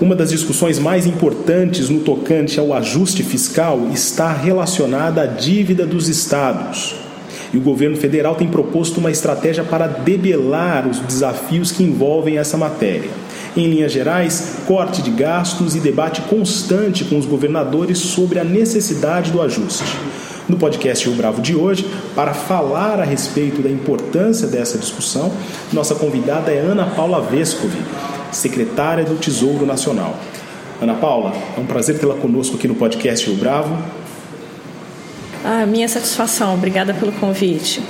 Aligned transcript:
Uma 0.00 0.16
das 0.16 0.30
discussões 0.30 0.78
mais 0.78 1.04
importantes 1.06 1.90
no 1.90 2.00
tocante 2.00 2.58
ao 2.58 2.72
ajuste 2.72 3.22
fiscal 3.22 3.88
está 3.92 4.32
relacionada 4.32 5.20
à 5.20 5.26
dívida 5.26 5.84
dos 5.84 6.08
estados. 6.08 6.94
E 7.52 7.58
o 7.58 7.60
governo 7.60 7.98
federal 7.98 8.34
tem 8.34 8.48
proposto 8.48 8.96
uma 8.96 9.10
estratégia 9.10 9.62
para 9.62 9.86
debelar 9.86 10.88
os 10.88 11.00
desafios 11.00 11.70
que 11.70 11.82
envolvem 11.82 12.38
essa 12.38 12.56
matéria. 12.56 13.10
Em 13.54 13.68
linhas 13.68 13.92
gerais, 13.92 14.60
corte 14.66 15.02
de 15.02 15.10
gastos 15.10 15.76
e 15.76 15.80
debate 15.80 16.22
constante 16.22 17.04
com 17.04 17.18
os 17.18 17.26
governadores 17.26 17.98
sobre 17.98 18.38
a 18.38 18.44
necessidade 18.44 19.30
do 19.30 19.42
ajuste. 19.42 19.84
No 20.48 20.56
podcast 20.56 21.06
Rio 21.06 21.14
Bravo 21.14 21.42
de 21.42 21.54
hoje, 21.54 21.86
para 22.14 22.32
falar 22.32 23.00
a 23.00 23.04
respeito 23.04 23.60
da 23.60 23.68
importância 23.68 24.48
dessa 24.48 24.78
discussão, 24.78 25.30
nossa 25.74 25.94
convidada 25.94 26.50
é 26.50 26.58
Ana 26.58 26.86
Paula 26.86 27.20
Vescovi, 27.20 27.78
secretária 28.32 29.04
do 29.04 29.16
Tesouro 29.16 29.66
Nacional. 29.66 30.18
Ana 30.80 30.94
Paula, 30.94 31.32
é 31.56 31.60
um 31.60 31.66
prazer 31.66 31.98
tê-la 31.98 32.14
conosco 32.14 32.56
aqui 32.56 32.66
no 32.66 32.74
podcast 32.74 33.28
Rio 33.28 33.36
Bravo. 33.36 33.76
Ah, 35.44 35.66
minha 35.66 35.88
satisfação, 35.88 36.54
obrigada 36.54 36.94
pelo 36.94 37.12
convite. 37.12 37.82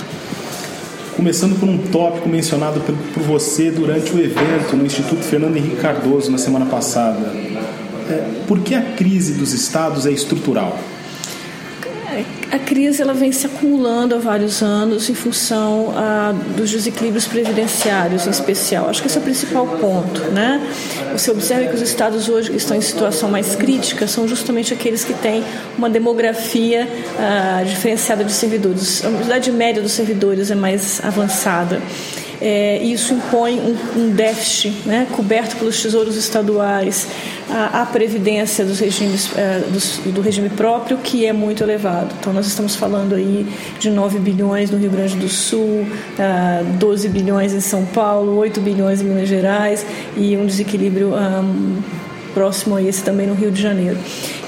Começando 1.15 1.59
por 1.59 1.67
um 1.67 1.77
tópico 1.77 2.27
mencionado 2.27 2.79
por 2.79 3.23
você 3.23 3.69
durante 3.69 4.13
o 4.13 4.19
evento 4.19 4.75
no 4.75 4.85
Instituto 4.85 5.21
Fernando 5.21 5.57
Henrique 5.57 5.77
Cardoso 5.77 6.31
na 6.31 6.37
semana 6.37 6.65
passada. 6.65 7.19
É, 8.09 8.43
por 8.47 8.59
que 8.59 8.73
a 8.73 8.81
crise 8.81 9.33
dos 9.33 9.53
estados 9.53 10.05
é 10.05 10.11
estrutural? 10.11 10.77
A 12.51 12.59
crise 12.59 13.01
ela 13.01 13.13
vem 13.13 13.31
se 13.31 13.45
acumulando 13.45 14.13
há 14.13 14.17
vários 14.17 14.61
anos 14.61 15.09
em 15.09 15.13
função 15.13 15.93
ah, 15.95 16.33
dos 16.57 16.69
desequilíbrios 16.69 17.25
previdenciários, 17.25 18.27
em 18.27 18.29
especial. 18.29 18.89
Acho 18.89 19.01
que 19.01 19.07
esse 19.07 19.17
é 19.17 19.21
o 19.21 19.23
principal 19.23 19.65
ponto, 19.65 20.21
né? 20.31 20.61
Você 21.13 21.31
observa 21.31 21.69
que 21.69 21.75
os 21.75 21.81
estados 21.81 22.27
hoje 22.27 22.49
que 22.49 22.57
estão 22.57 22.75
em 22.75 22.81
situação 22.81 23.29
mais 23.29 23.55
crítica 23.55 24.07
são 24.07 24.27
justamente 24.27 24.73
aqueles 24.73 25.05
que 25.05 25.13
têm 25.13 25.43
uma 25.77 25.89
demografia 25.89 26.87
ah, 27.17 27.63
diferenciada 27.63 28.23
de 28.25 28.33
servidores. 28.33 29.03
A 29.05 29.09
idade 29.09 29.51
média 29.51 29.81
dos 29.81 29.93
servidores 29.93 30.51
é 30.51 30.55
mais 30.55 30.99
avançada 31.03 31.81
é, 32.41 32.81
isso 32.81 33.13
impõe 33.13 33.59
um, 33.59 33.99
um 33.99 34.09
déficit 34.09 34.73
né, 34.85 35.07
coberto 35.11 35.55
pelos 35.57 35.79
tesouros 35.79 36.15
estaduais, 36.15 37.07
a, 37.47 37.81
a 37.81 37.85
previdência 37.85 38.65
dos 38.65 38.79
regimes, 38.79 39.29
é, 39.37 39.59
dos, 39.71 39.99
do 39.99 40.21
regime 40.21 40.49
próprio, 40.49 40.97
que 40.97 41.25
é 41.25 41.31
muito 41.31 41.63
elevado. 41.63 42.15
Então, 42.19 42.33
nós 42.33 42.47
estamos 42.47 42.75
falando 42.75 43.13
aí 43.13 43.45
de 43.79 43.91
9 43.91 44.17
bilhões 44.17 44.71
no 44.71 44.77
Rio 44.77 44.89
Grande 44.89 45.15
do 45.15 45.29
Sul, 45.29 45.85
12 46.79 47.09
bilhões 47.09 47.53
em 47.53 47.61
São 47.61 47.85
Paulo, 47.85 48.35
8 48.37 48.59
bilhões 48.59 49.01
em 49.01 49.05
Minas 49.05 49.29
Gerais 49.29 49.85
e 50.17 50.35
um 50.35 50.45
desequilíbrio 50.45 51.13
próximo 52.33 52.75
a 52.75 52.81
esse 52.81 53.03
também 53.03 53.27
no 53.27 53.33
Rio 53.33 53.51
de 53.51 53.61
Janeiro. 53.61 53.97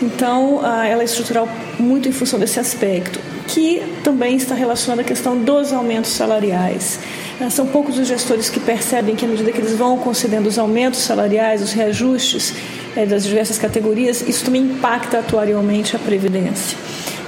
Então, 0.02 0.62
ela 0.66 1.02
é 1.02 1.06
estrutural 1.06 1.48
muito 1.78 2.08
em 2.08 2.12
função 2.12 2.40
desse 2.40 2.60
aspecto, 2.60 3.20
que 3.48 3.84
também 4.04 4.36
está 4.36 4.56
relacionado 4.56 5.00
à 5.02 5.04
questão 5.04 5.38
dos 5.38 5.72
aumentos 5.72 6.12
salariais. 6.12 7.00
Ah, 7.42 7.50
são 7.50 7.66
poucos 7.66 7.98
os 7.98 8.08
gestores 8.08 8.50
que 8.50 8.60
percebem 8.60 9.16
que, 9.16 9.26
à 9.26 9.28
medida 9.28 9.52
que 9.52 9.60
eles 9.60 9.76
vão 9.76 9.98
concedendo 9.98 10.48
os 10.48 10.58
aumentos 10.58 11.00
salariais, 11.00 11.62
os 11.62 11.74
reajustes 11.74 12.54
é, 12.96 13.06
das 13.06 13.24
diversas 13.26 13.58
categorias, 13.58 14.22
isso 14.28 14.46
também 14.46 14.62
impacta 14.62 15.20
atuarialmente 15.20 15.96
a 15.96 16.00
Previdência. 16.00 16.78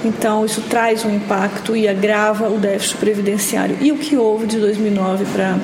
Então, 0.04 0.44
isso 0.44 0.60
traz 0.62 1.04
um 1.04 1.14
impacto 1.14 1.76
e 1.76 1.88
agrava 1.88 2.48
o 2.48 2.58
déficit 2.58 2.98
previdenciário. 2.98 3.76
E 3.80 3.90
o 3.90 3.98
que 3.98 4.16
houve 4.16 4.46
de 4.46 4.58
2009 4.58 5.24
para 5.32 5.58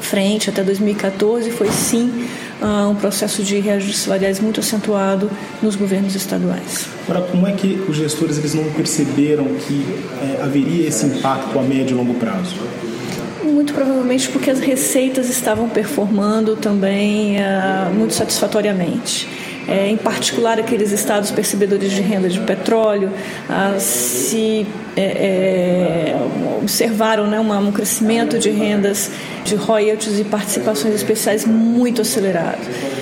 frente, 0.00 0.50
até 0.50 0.62
2014, 0.62 1.50
foi 1.50 1.70
sim 1.70 2.26
uh, 2.60 2.90
um 2.90 2.94
processo 2.94 3.42
de 3.42 3.58
reajustes 3.58 4.00
salariais 4.00 4.40
muito 4.40 4.60
acentuado 4.60 5.30
nos 5.62 5.76
governos 5.76 6.14
estaduais. 6.14 6.86
Agora, 7.08 7.26
como 7.26 7.46
é 7.46 7.52
que 7.52 7.82
os 7.88 7.96
gestores 7.96 8.38
eles 8.38 8.54
não 8.54 8.64
perceberam 8.72 9.46
que 9.46 9.86
é, 10.22 10.42
haveria 10.42 10.88
esse 10.88 11.06
impacto 11.06 11.58
a 11.58 11.62
médio 11.62 11.94
e 11.94 11.98
longo 11.98 12.14
prazo? 12.14 12.56
Muito 13.42 13.72
provavelmente 13.72 14.28
porque 14.30 14.50
as 14.50 14.60
receitas 14.60 15.28
estavam 15.28 15.68
performando 15.68 16.56
também 16.56 17.36
uh, 17.36 17.92
muito 17.94 18.14
satisfatoriamente. 18.14 19.28
É, 19.68 19.86
em 19.86 19.96
particular 19.98 20.58
aqueles 20.58 20.92
estados 20.92 21.30
percebedores 21.30 21.92
de 21.92 22.00
renda 22.00 22.28
de 22.28 22.40
petróleo, 22.40 23.10
uh, 23.10 23.78
se 23.78 24.66
é, 24.96 25.02
é, 25.02 26.16
observaram 26.60 27.26
né, 27.26 27.38
uma, 27.38 27.58
um 27.58 27.70
crescimento 27.70 28.38
de 28.38 28.50
rendas 28.50 29.10
de 29.44 29.54
royalties 29.54 30.18
e 30.18 30.24
participações 30.24 30.94
especiais 30.94 31.44
muito 31.44 32.02
acelerado. 32.02 32.58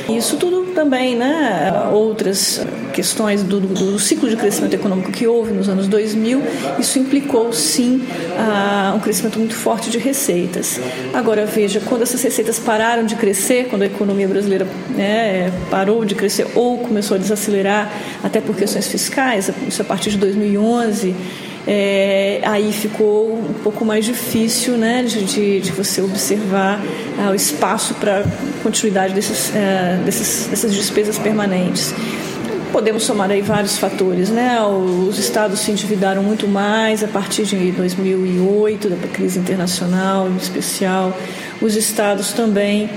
Isso 0.09 0.37
tudo 0.37 0.67
também, 0.77 1.17
né, 1.17 1.89
outras 1.91 2.61
questões 2.93 3.43
do, 3.43 3.61
do, 3.61 3.99
ciclo 3.99 4.29
de 4.29 4.37
crescimento 4.37 4.75
econômico 4.75 5.11
que 5.11 5.27
houve 5.27 5.53
nos 5.53 5.69
anos 5.69 5.89
2000, 5.89 6.43
isso 6.79 6.99
implicou 6.99 7.51
sim 7.53 7.97
uh, 7.97 8.95
um 8.95 9.01
crescimento 9.01 9.39
muito 9.39 9.55
forte 9.55 9.91
de 9.91 9.99
receitas. 9.99 10.79
Agora 11.15 11.47
veja, 11.47 11.81
quando 11.81 12.03
essas 12.03 12.23
receitas 12.23 12.59
pararam 12.59 13.05
de 13.05 13.17
crescer, 13.17 13.69
quando 13.69 13.83
a 13.83 13.87
economia 13.87 14.29
brasileira 14.29 14.67
né, 14.91 15.51
parou 15.71 16.05
de 16.05 16.15
crescer 16.15 16.47
ou 16.57 16.79
começou 16.79 17.17
a 17.17 17.19
desacelerar, 17.19 17.93
até 18.25 18.41
por 18.41 18.57
questões 18.57 18.89
fiscais, 18.89 19.51
isso 19.69 19.83
a 19.83 19.85
partir 19.85 20.11
de 20.11 20.19
2011 20.19 21.15
é, 21.67 22.41
aí 22.45 22.73
ficou 22.73 23.35
um 23.35 23.53
pouco 23.55 23.85
mais 23.85 24.05
difícil 24.05 24.77
né, 24.77 25.03
de, 25.03 25.61
de 25.61 25.73
você 25.73 26.01
observar 26.01 26.81
ah, 27.19 27.31
o 27.31 27.35
espaço 27.35 27.95
para 27.95 28.25
continuidade 28.63 29.13
desses, 29.13 29.53
é, 29.55 30.01
desses, 30.05 30.47
dessas 30.47 30.73
despesas 30.73 31.19
permanentes. 31.19 31.93
Podemos 32.71 33.05
somar 33.05 33.31
aí 33.31 33.41
vários 33.41 33.79
fatores, 33.79 34.29
né? 34.29 34.61
Os 34.63 35.19
estados 35.19 35.61
se 35.61 35.71
endividaram 35.71 36.23
muito 36.23 36.47
mais 36.47 37.03
a 37.03 37.09
partir 37.09 37.45
de 37.45 37.73
2008, 37.73 38.91
da 38.91 39.09
crise 39.09 39.39
internacional 39.39 40.29
em 40.29 40.37
especial. 40.37 41.17
Os 41.61 41.75
estados 41.75 42.33
também 42.33 42.91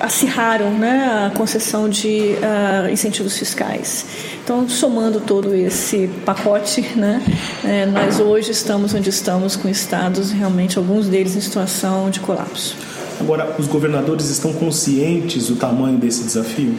acirraram 0.00 0.70
né, 0.70 1.26
a 1.26 1.36
concessão 1.36 1.88
de 1.88 2.34
uh, 2.34 2.90
incentivos 2.90 3.38
fiscais. 3.38 4.06
Então, 4.42 4.66
somando 4.68 5.20
todo 5.20 5.54
esse 5.54 6.08
pacote, 6.24 6.80
né, 6.96 7.22
é, 7.62 7.84
nós 7.84 8.18
hoje 8.18 8.50
estamos 8.50 8.94
onde 8.94 9.10
estamos 9.10 9.54
com 9.54 9.68
estados, 9.68 10.32
realmente 10.32 10.78
alguns 10.78 11.06
deles 11.06 11.36
em 11.36 11.40
situação 11.40 12.08
de 12.08 12.18
colapso. 12.20 12.74
Agora, 13.20 13.54
os 13.58 13.66
governadores 13.66 14.30
estão 14.30 14.52
conscientes 14.54 15.48
do 15.48 15.56
tamanho 15.56 15.98
desse 15.98 16.24
desafio? 16.24 16.74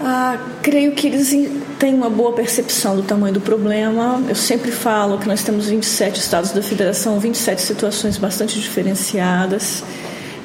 Ah, 0.00 0.38
creio 0.62 0.92
que 0.92 1.08
eles 1.08 1.34
têm 1.78 1.92
uma 1.92 2.08
boa 2.08 2.32
percepção 2.32 2.96
do 2.96 3.02
tamanho 3.02 3.34
do 3.34 3.40
problema. 3.40 4.22
Eu 4.28 4.34
sempre 4.34 4.70
falo 4.70 5.18
que 5.18 5.28
nós 5.28 5.42
temos 5.42 5.66
27 5.66 6.20
estados 6.20 6.52
da 6.52 6.62
federação, 6.62 7.18
27 7.18 7.60
situações 7.60 8.16
bastante 8.16 8.58
diferenciadas 8.58 9.82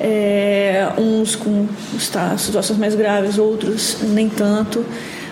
é, 0.03 0.89
uns 0.97 1.33
com 1.35 1.65
situações 2.37 2.77
mais 2.77 2.93
graves, 2.93 3.37
outros 3.37 3.97
nem 4.01 4.27
tanto. 4.27 4.85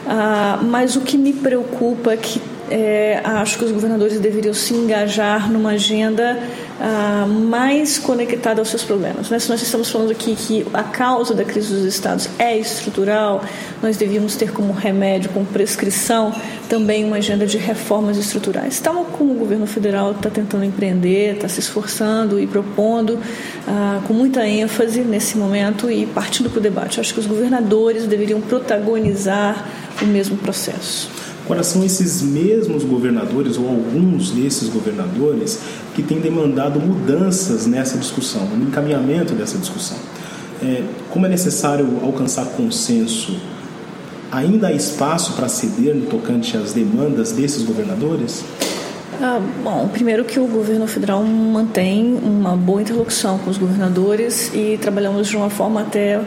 Ah, 0.08 0.60
mas 0.64 0.96
o 0.96 1.02
que 1.02 1.18
me 1.18 1.34
preocupa 1.34 2.14
é 2.14 2.18
que 2.18 2.42
é, 2.72 3.20
acho 3.22 3.58
que 3.58 3.66
os 3.66 3.72
governadores 3.72 4.18
deveriam 4.18 4.54
se 4.54 4.74
engajar 4.74 5.52
numa 5.52 5.72
agenda 5.72 6.42
ah, 6.80 7.28
mais 7.28 8.00
conectada 8.00 8.62
aos 8.62 8.70
seus 8.70 8.82
problemas. 8.82 9.30
Né? 9.30 9.38
Se 9.40 9.50
nós 9.50 9.62
estamos 9.62 9.90
falando 9.90 10.12
aqui 10.12 10.34
que 10.38 10.66
a 10.74 10.82
causa 10.82 11.34
da 11.34 11.44
crise 11.44 11.74
dos 11.74 11.84
estados 11.84 12.30
é 12.40 12.58
estrutural, 12.58 13.44
nós 13.84 13.98
devíamos 13.98 14.38
ter 14.38 14.54
como 14.54 14.72
remédio, 14.72 15.30
como 15.32 15.46
prescrição, 15.46 16.34
também 16.70 17.04
uma 17.04 17.18
agenda 17.18 17.46
de 17.46 17.58
reformas 17.58 18.16
estruturais. 18.16 18.80
Tal 18.80 19.04
como 19.04 19.34
o 19.34 19.36
governo 19.36 19.68
federal 19.68 20.14
está 20.14 20.30
tentando 20.30 20.64
empreender, 20.64 21.36
está 21.36 21.50
se 21.50 21.60
esforçando 21.60 22.40
e 22.40 22.48
propondo 22.48 23.20
ah, 23.68 24.00
com 24.08 24.14
muita 24.14 24.48
ênfase 24.48 25.02
nesse 25.02 25.38
momento 25.38 25.92
e 25.92 26.06
partindo 26.06 26.50
para 26.50 26.60
o 26.60 26.62
debate. 26.62 27.02
Acho 27.02 27.14
que 27.14 27.20
os 27.20 27.28
governadores 27.28 28.08
deveriam 28.08 28.40
protagonizar 28.40 29.68
o 30.02 30.06
mesmo 30.06 30.38
processo. 30.38 31.31
Agora, 31.46 31.64
são 31.64 31.84
esses 31.84 32.22
mesmos 32.22 32.84
governadores, 32.84 33.58
ou 33.58 33.68
alguns 33.68 34.32
desses 34.32 34.70
governadores, 34.70 35.60
que 35.96 36.02
têm 36.02 36.20
demandado 36.20 36.80
mudanças 36.80 37.66
nessa 37.66 37.98
discussão, 37.98 38.46
no 38.46 38.68
encaminhamento 38.68 39.34
dessa 39.34 39.58
discussão. 39.58 39.98
É, 40.64 40.84
como 41.10 41.26
é 41.26 41.30
necessário 41.30 41.88
alcançar 42.04 42.46
consenso 42.46 43.36
ainda 44.32 44.68
há 44.68 44.72
espaço 44.72 45.34
para 45.34 45.50
ceder 45.50 45.94
no 45.94 46.06
tocante 46.06 46.56
às 46.56 46.72
demandas 46.72 47.32
desses 47.32 47.64
governadores? 47.64 48.46
Ah, 49.22 49.40
bom, 49.64 49.88
primeiro 49.92 50.24
que 50.24 50.40
o 50.40 50.48
governo 50.48 50.88
federal 50.88 51.24
mantém 51.24 52.18
uma 52.24 52.56
boa 52.56 52.82
interlocução 52.82 53.38
com 53.38 53.52
os 53.52 53.58
governadores 53.58 54.52
e 54.54 54.80
trabalhamos 54.82 55.28
de 55.28 55.36
uma 55.36 55.50
forma 55.50 55.82
até 55.82 56.20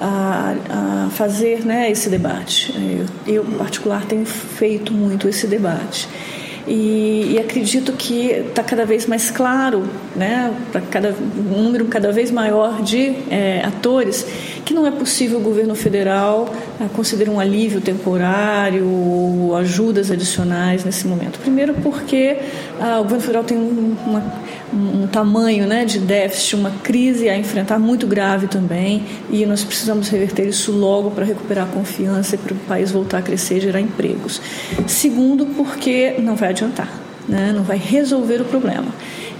a, 0.00 0.54
a 0.70 1.10
fazer 1.10 1.64
né, 1.64 1.90
esse 1.90 2.08
debate. 2.08 2.74
Eu, 3.26 3.34
eu, 3.34 3.44
em 3.44 3.58
particular, 3.58 4.04
tenho 4.06 4.24
feito 4.24 4.92
muito 4.92 5.28
esse 5.28 5.46
debate. 5.46 6.08
E, 6.66 7.32
e 7.32 7.38
acredito 7.38 7.92
que 7.92 8.30
está 8.30 8.62
cada 8.62 8.84
vez 8.84 9.06
mais 9.06 9.30
claro, 9.30 9.84
né, 10.14 10.54
para 10.70 10.80
cada 10.82 11.10
um 11.10 11.62
número 11.62 11.86
cada 11.86 12.12
vez 12.12 12.30
maior 12.30 12.82
de 12.82 13.14
é, 13.30 13.62
atores, 13.64 14.26
que 14.64 14.74
não 14.74 14.86
é 14.86 14.90
possível 14.90 15.38
o 15.38 15.42
governo 15.42 15.74
federal 15.74 16.52
é, 16.80 16.86
conceder 16.94 17.28
um 17.28 17.40
alívio 17.40 17.80
temporário 17.80 18.86
ou 18.86 19.56
ajudas 19.56 20.10
adicionais 20.10 20.84
nesse 20.84 21.06
momento. 21.06 21.38
Primeiro, 21.38 21.74
porque 21.74 22.38
ah, 22.80 23.00
o 23.00 23.02
governo 23.02 23.20
federal 23.20 23.44
tem 23.44 23.58
uma, 23.58 24.22
um 24.72 25.06
tamanho 25.06 25.66
né, 25.66 25.84
de 25.84 25.98
déficit, 25.98 26.56
uma 26.56 26.70
crise 26.82 27.28
a 27.28 27.36
enfrentar 27.36 27.78
muito 27.78 28.06
grave 28.06 28.46
também, 28.46 29.04
e 29.30 29.44
nós 29.46 29.64
precisamos 29.64 30.08
reverter 30.08 30.46
isso 30.46 30.72
logo 30.72 31.10
para 31.10 31.24
recuperar 31.24 31.66
a 31.66 31.70
confiança 31.70 32.34
e 32.36 32.38
para 32.38 32.54
o 32.54 32.56
país 32.56 32.90
voltar 32.90 33.18
a 33.18 33.22
crescer 33.22 33.58
e 33.58 33.60
gerar 33.60 33.80
empregos. 33.80 34.40
Segundo, 34.86 35.46
porque 35.46 36.14
não 36.18 36.36
vai 36.36 36.50
adiantar, 36.50 36.88
né, 37.30 37.52
não 37.54 37.62
vai 37.62 37.78
resolver 37.78 38.40
o 38.40 38.44
problema. 38.44 38.88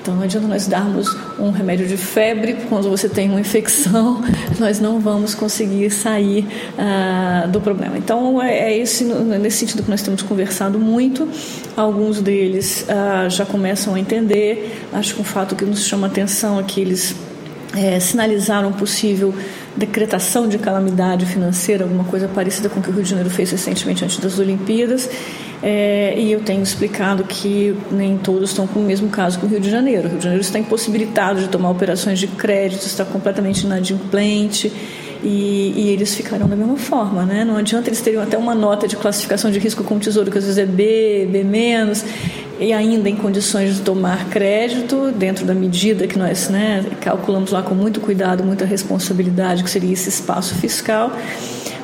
Então 0.00 0.14
não 0.14 0.22
adianta 0.22 0.46
nós 0.48 0.66
darmos 0.66 1.14
um 1.38 1.50
remédio 1.50 1.87
de 1.87 1.96
febre 1.96 2.56
quando 2.70 2.88
você 2.88 3.06
tem 3.06 3.28
uma 3.28 3.40
infecção, 3.40 4.22
nós 4.58 4.81
não 4.81 4.98
vamos 4.98 5.34
conseguir 5.34 5.90
sair 5.90 6.46
ah, 6.78 7.46
do 7.46 7.60
problema. 7.60 7.98
Então 7.98 8.40
é, 8.40 8.72
é, 8.72 8.78
esse, 8.78 9.04
nesse 9.04 9.58
sentido 9.58 9.82
que 9.82 9.90
nós 9.90 10.00
temos 10.00 10.22
conversado 10.22 10.78
muito. 10.78 11.28
Alguns 11.76 12.20
deles 12.22 12.87
ah, 12.88 13.28
já 13.28 13.44
começam 13.44 13.94
a 13.94 14.00
entender. 14.00 14.87
Acho 14.90 15.14
que 15.14 15.20
um 15.20 15.25
fato 15.25 15.54
que 15.54 15.66
nos 15.66 15.84
chama 15.87 16.06
atenção 16.06 16.58
é 16.58 16.62
que 16.62 16.81
eles 16.81 17.14
é, 17.76 18.00
sinalizaram 18.00 18.72
possível 18.72 19.34
decretação 19.80 20.46
de 20.46 20.58
calamidade 20.58 21.24
financeira, 21.24 21.84
alguma 21.84 22.04
coisa 22.04 22.28
parecida 22.28 22.68
com 22.68 22.80
o 22.80 22.82
que 22.82 22.90
o 22.90 22.92
Rio 22.92 23.02
de 23.02 23.08
Janeiro 23.08 23.30
fez 23.30 23.50
recentemente 23.50 24.04
antes 24.04 24.18
das 24.18 24.38
Olimpíadas. 24.38 25.08
É, 25.62 26.14
e 26.16 26.30
eu 26.32 26.40
tenho 26.40 26.62
explicado 26.62 27.24
que 27.24 27.74
nem 27.90 28.16
todos 28.18 28.50
estão 28.50 28.66
com 28.66 28.80
o 28.80 28.82
mesmo 28.82 29.08
caso 29.08 29.38
que 29.38 29.46
o 29.46 29.48
Rio 29.48 29.60
de 29.60 29.70
Janeiro. 29.70 30.06
O 30.06 30.10
Rio 30.10 30.18
de 30.18 30.24
Janeiro 30.24 30.42
está 30.42 30.58
impossibilitado 30.58 31.40
de 31.40 31.48
tomar 31.48 31.70
operações 31.70 32.18
de 32.18 32.26
crédito, 32.26 32.84
está 32.84 33.04
completamente 33.04 33.62
inadimplente. 33.62 34.70
E, 35.22 35.74
e, 35.76 35.88
eles 35.90 36.14
ficarão 36.14 36.48
da 36.48 36.56
mesma 36.56 36.78
forma, 36.78 37.24
né? 37.26 37.44
Não 37.44 37.58
adianta 37.58 37.90
eles 37.90 38.00
terem 38.00 38.18
até 38.18 38.38
uma 38.38 38.54
nota 38.54 38.88
de 38.88 38.96
classificação 38.96 39.50
de 39.50 39.58
risco 39.58 39.84
com 39.84 39.96
o 39.96 39.98
tesouro, 39.98 40.30
que 40.30 40.38
às 40.38 40.44
vezes 40.44 40.56
é 40.56 40.64
B, 40.64 41.28
B 41.30 41.44
e 42.60 42.74
ainda 42.74 43.08
em 43.08 43.16
condições 43.16 43.76
de 43.76 43.80
tomar 43.80 44.28
crédito 44.28 45.10
dentro 45.12 45.46
da 45.46 45.54
medida 45.54 46.06
que 46.06 46.18
nós 46.18 46.50
né, 46.50 46.84
calculamos 47.00 47.50
lá 47.50 47.62
com 47.62 47.74
muito 47.74 48.00
cuidado, 48.00 48.44
muita 48.44 48.66
responsabilidade, 48.66 49.64
que 49.64 49.70
seria 49.70 49.92
esse 49.92 50.10
espaço 50.10 50.54
fiscal. 50.56 51.10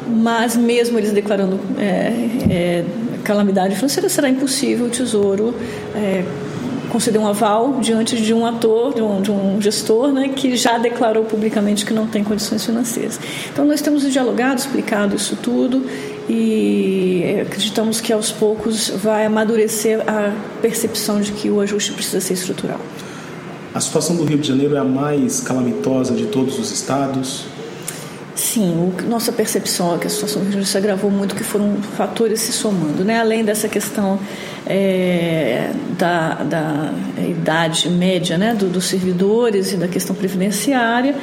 Mas 0.07 0.55
mesmo 0.55 0.99
eles 0.99 1.13
declarando 1.13 1.59
é, 1.79 2.13
é, 2.51 2.85
calamidade 3.25 3.75
financeira, 3.75 4.09
será 4.11 4.29
impossível 4.29 4.87
o 4.87 4.91
Tesouro 4.91 5.55
é, 5.95 6.23
conceder 6.91 7.21
um 7.21 7.27
aval 7.27 7.79
diante 7.81 8.17
de 8.17 8.33
um 8.33 8.47
ator, 8.47 8.95
de 8.95 9.03
um, 9.03 9.23
de 9.23 9.31
um, 9.31 9.61
gestor, 9.61 10.13
né, 10.13 10.29
que 10.29 10.57
já 10.57 10.79
declarou 10.79 11.25
publicamente 11.25 11.87
que 11.87 11.93
não 11.93 12.07
tem 12.07 12.23
condições 12.23 12.65
financeiras. 12.65 13.19
Então, 13.51 13.65
nós 13.65 13.81
temos 13.81 14.03
dialogado, 14.13 14.61
explicado 14.61 15.17
isso 15.17 15.37
tudo 15.37 15.85
e 16.29 17.41
acreditamos 17.43 18.01
que 18.01 18.13
aos 18.13 18.33
poucos 18.33 18.89
vai 18.89 19.27
amadurecer 19.27 20.01
a 20.09 20.33
percepção 20.61 21.21
de 21.21 21.33
que 21.33 21.51
o 21.51 21.61
ajuste 21.61 21.93
precisa 21.93 22.21
ser 22.21 22.35
estrutural. 22.35 22.81
A 23.75 23.81
situação 23.81 24.17
do 24.17 24.25
Rio 24.25 24.39
de 24.39 24.49
Janeiro 24.49 24.75
é 24.75 24.79
a 24.79 24.85
mais 24.85 25.41
calamitosa 25.41 26.15
de 26.15 26.27
todos 26.27 26.59
os 26.59 26.73
estados? 26.73 27.45
Sim, 28.35 28.71
o, 28.71 29.09
nossa 29.09 29.33
percepção 29.33 29.95
é 29.95 29.99
que 29.99 30.07
a 30.07 30.11
situação 30.11 30.41
do 30.41 30.45
Rio 30.45 30.49
de 30.49 30.53
Janeiro 30.53 30.71
se 30.71 30.77
agravou 30.79 31.11
muito, 31.11 31.35
que 31.35 31.45
foram 31.45 31.77
fatores 31.97 32.41
se 32.41 32.53
somando, 32.53 33.05
né? 33.05 33.19
Além 33.19 33.45
dessa 33.45 33.69
questão 33.69 34.19
é, 34.67 35.71
da, 35.99 36.35
da, 36.43 36.93
idade 37.19 37.89
média 37.89 38.37
né? 38.37 38.55
Do, 38.55 38.69
dos 38.69 38.85
servidores 38.87 39.73
e 39.73 39.77
da 39.77 39.89
questão 39.89 40.15
previdenciária, 40.15 41.15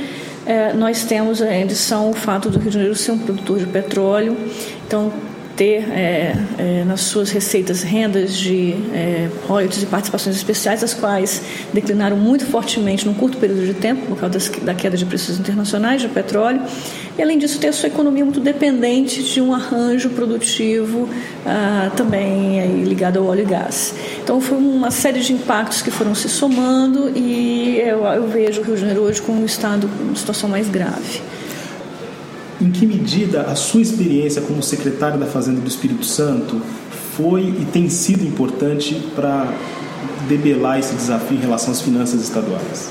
é, 0.45 0.73
nós 0.73 1.03
temos 1.05 1.41
a 1.41 1.55
edição 1.55 2.09
o 2.09 2.13
fato 2.13 2.49
do 2.49 2.59
Rio 2.59 2.69
de 2.69 2.73
Janeiro 2.73 2.95
ser 2.95 3.11
um 3.11 3.19
produtor 3.19 3.59
de 3.59 3.65
petróleo, 3.65 4.37
então 4.85 5.11
ter 5.55 5.89
é, 5.91 6.35
é, 6.57 6.83
nas 6.85 7.01
suas 7.01 7.29
receitas 7.29 7.83
rendas 7.83 8.35
de 8.35 8.73
é, 8.93 9.29
royalties 9.47 9.83
e 9.83 9.85
participações 9.85 10.35
especiais, 10.35 10.83
as 10.83 10.93
quais 10.93 11.41
declinaram 11.73 12.17
muito 12.17 12.45
fortemente 12.45 13.05
num 13.05 13.13
curto 13.13 13.37
período 13.37 13.65
de 13.65 13.73
tempo, 13.73 14.05
por 14.07 14.17
causa 14.17 14.33
das, 14.33 14.49
da 14.49 14.73
queda 14.73 14.97
de 14.97 15.05
preços 15.05 15.39
internacionais 15.39 16.01
de 16.01 16.07
petróleo, 16.07 16.61
e 17.17 17.21
além 17.21 17.37
disso 17.37 17.59
ter 17.59 17.67
a 17.67 17.73
sua 17.73 17.87
economia 17.87 18.25
muito 18.25 18.39
dependente 18.39 19.21
de 19.21 19.39
um 19.39 19.53
arranjo 19.53 20.09
produtivo 20.09 21.07
ah, 21.45 21.91
também 21.95 22.59
aí, 22.59 22.83
ligado 22.83 23.19
ao 23.19 23.25
óleo 23.25 23.43
e 23.43 23.45
gás. 23.45 23.93
Então 24.23 24.41
foi 24.41 24.57
uma 24.57 24.89
série 24.89 25.19
de 25.19 25.33
impactos 25.33 25.81
que 25.81 25.91
foram 25.91 26.15
se 26.15 26.27
somando 26.27 27.11
e 27.15 27.79
eu, 27.79 28.03
eu 28.03 28.27
vejo 28.27 28.61
o 28.61 28.63
Rio 28.63 28.73
de 28.73 28.81
Janeiro 28.81 29.01
hoje 29.01 29.21
como 29.21 29.41
um 29.41 29.45
estado, 29.45 29.87
uma 30.01 30.15
situação 30.15 30.49
mais 30.49 30.67
grave. 30.69 31.21
Em 32.63 32.71
que 32.71 32.85
medida 32.85 33.41
a 33.41 33.55
sua 33.55 33.81
experiência 33.81 34.41
como 34.41 34.63
secretário 34.63 35.19
da 35.19 35.25
Fazenda 35.25 35.59
do 35.59 35.67
Espírito 35.67 36.05
Santo 36.05 36.61
foi 37.17 37.41
e 37.41 37.67
tem 37.73 37.89
sido 37.89 38.25
importante 38.25 38.95
para 39.13 39.53
debelar 40.29 40.79
esse 40.79 40.95
desafio 40.95 41.35
em 41.35 41.41
relação 41.41 41.73
às 41.73 41.81
finanças 41.81 42.21
estaduais? 42.21 42.89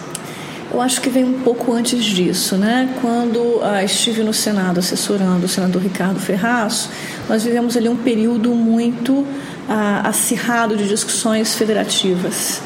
Eu 0.71 0.79
acho 0.79 1.01
que 1.01 1.09
vem 1.09 1.25
um 1.25 1.41
pouco 1.41 1.73
antes 1.73 2.05
disso, 2.05 2.57
né? 2.57 2.95
Quando 3.01 3.61
ah, 3.63 3.83
estive 3.83 4.23
no 4.23 4.35
Senado 4.35 4.79
assessorando 4.79 5.47
o 5.47 5.49
senador 5.49 5.81
Ricardo 5.81 6.21
Ferraz, 6.21 6.91
nós 7.27 7.43
vivemos 7.43 7.75
ali 7.75 7.89
um 7.89 7.97
período 7.97 8.51
muito 8.51 9.27
ah, 9.71 10.03
acirrado 10.07 10.77
de 10.77 10.87
discussões 10.87 11.55
federativas 11.55 12.61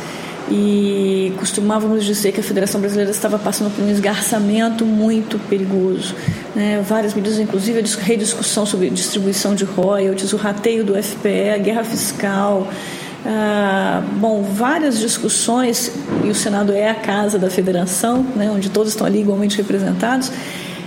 e 0.50 1.32
costumávamos 1.38 2.04
dizer 2.04 2.32
que 2.32 2.40
a 2.40 2.42
Federação 2.42 2.80
Brasileira 2.80 3.10
estava 3.10 3.38
passando 3.38 3.74
por 3.74 3.84
um 3.84 3.90
esgarçamento 3.90 4.84
muito 4.84 5.38
perigoso. 5.48 6.14
Né? 6.54 6.82
Várias 6.86 7.14
medidas, 7.14 7.38
inclusive 7.38 7.80
a 7.80 8.02
rediscussão 8.02 8.64
sobre 8.64 8.88
distribuição 8.90 9.54
de 9.54 9.64
royalties, 9.64 10.32
o 10.32 10.36
rateio 10.36 10.84
do 10.84 10.94
FPE, 10.94 11.50
a 11.54 11.58
guerra 11.58 11.84
fiscal. 11.84 12.68
Ah, 13.28 14.04
bom, 14.20 14.42
várias 14.42 15.00
discussões, 15.00 15.90
e 16.24 16.28
o 16.28 16.34
Senado 16.34 16.72
é 16.72 16.88
a 16.88 16.94
casa 16.94 17.40
da 17.40 17.50
federação, 17.50 18.24
né, 18.36 18.48
onde 18.48 18.70
todos 18.70 18.92
estão 18.92 19.04
ali 19.04 19.20
igualmente 19.20 19.56
representados, 19.56 20.30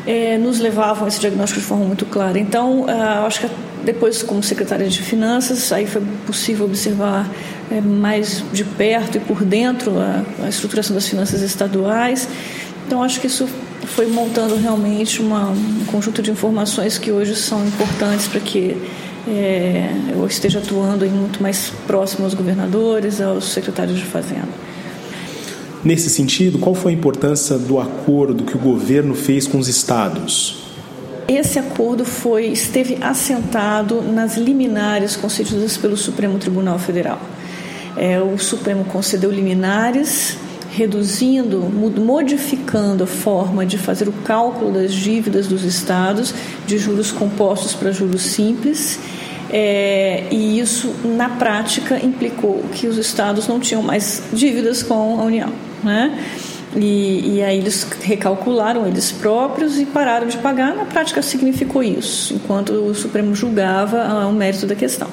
eh, 0.07 0.37
nos 0.37 0.57
levavam 0.59 1.03
a 1.03 1.07
esse 1.09 1.19
diagnóstico 1.19 1.59
de 1.59 1.65
forma 1.65 1.83
muito 1.83 2.05
clara. 2.05 2.39
Então, 2.39 2.85
ah, 2.87 3.25
acho 3.25 3.41
que 3.41 3.49
depois, 3.91 4.21
como 4.21 4.43
secretária 4.43 4.87
de 4.87 5.01
Finanças, 5.01 5.71
aí 5.71 5.87
foi 5.87 6.03
possível 6.27 6.65
observar 6.67 7.27
é, 7.71 7.81
mais 7.81 8.43
de 8.53 8.63
perto 8.63 9.17
e 9.17 9.19
por 9.19 9.43
dentro 9.43 9.97
a, 9.99 10.23
a, 10.43 10.49
estruturação 10.49 10.93
das 10.93 11.07
finanças 11.07 11.41
estaduais. 11.41 12.27
Então, 12.85 13.01
acho 13.01 13.19
que 13.19 13.25
isso 13.25 13.49
foi 13.85 14.05
montando 14.05 14.55
realmente 14.55 15.19
uma, 15.21 15.49
um 15.49 15.85
conjunto 15.87 16.21
de 16.21 16.29
informações 16.29 16.99
que 16.99 17.11
hoje 17.11 17.35
são 17.35 17.65
importantes 17.65 18.27
para 18.27 18.39
que 18.39 18.77
é, 19.27 19.91
eu 20.13 20.27
esteja 20.27 20.59
atuando 20.59 21.03
aí 21.03 21.09
muito 21.09 21.41
mais 21.41 21.73
próximo 21.87 22.25
aos 22.25 22.35
governadores, 22.35 23.19
aos 23.19 23.45
secretários 23.45 23.97
de 23.97 24.05
Fazenda. 24.05 24.69
Nesse 25.83 26.11
sentido, 26.11 26.59
qual 26.59 26.75
foi 26.75 26.91
a 26.91 26.95
importância 26.95 27.57
do 27.57 27.79
acordo 27.79 28.43
que 28.43 28.55
o 28.55 28.59
governo 28.59 29.15
fez 29.15 29.47
com 29.47 29.57
os 29.57 29.67
estados? 29.67 30.68
Esse 31.29 31.59
acordo 31.59 32.03
foi 32.03 32.47
esteve 32.47 32.97
assentado 32.99 34.01
nas 34.01 34.35
liminares 34.35 35.15
concedidas 35.15 35.77
pelo 35.77 35.95
Supremo 35.95 36.39
Tribunal 36.39 36.79
Federal. 36.79 37.21
É, 37.95 38.19
o 38.19 38.35
Supremo 38.39 38.83
concedeu 38.85 39.29
liminares 39.29 40.39
reduzindo, 40.71 41.59
modificando 41.99 43.03
a 43.03 43.07
forma 43.07 43.63
de 43.63 43.77
fazer 43.77 44.07
o 44.07 44.11
cálculo 44.11 44.71
das 44.71 44.91
dívidas 44.91 45.45
dos 45.45 45.63
estados 45.63 46.33
de 46.65 46.79
juros 46.79 47.11
compostos 47.11 47.75
para 47.75 47.91
juros 47.91 48.23
simples. 48.23 48.99
É, 49.51 50.23
e 50.31 50.59
isso, 50.59 50.95
na 51.03 51.29
prática, 51.29 52.03
implicou 52.03 52.63
que 52.73 52.87
os 52.87 52.97
estados 52.97 53.47
não 53.47 53.59
tinham 53.59 53.83
mais 53.83 54.23
dívidas 54.33 54.81
com 54.81 55.19
a 55.19 55.23
União. 55.25 55.53
Né? 55.83 56.25
E, 56.75 57.37
e, 57.37 57.43
aí 57.43 57.57
eles 57.57 57.83
recalcularam 58.03 58.85
eles 58.85 59.11
próprios 59.11 59.79
e 59.79 59.85
pararam 59.85 60.27
de 60.27 60.37
pagar. 60.37 60.75
Na 60.75 60.85
prática 60.85 61.21
significou 61.21 61.81
isso, 61.81 62.35
enquanto 62.35 62.73
o 62.73 62.93
Supremo 62.93 63.33
julgava 63.33 64.27
o 64.27 64.33
mérito 64.33 64.67
da 64.67 64.75
questão. 64.75 65.09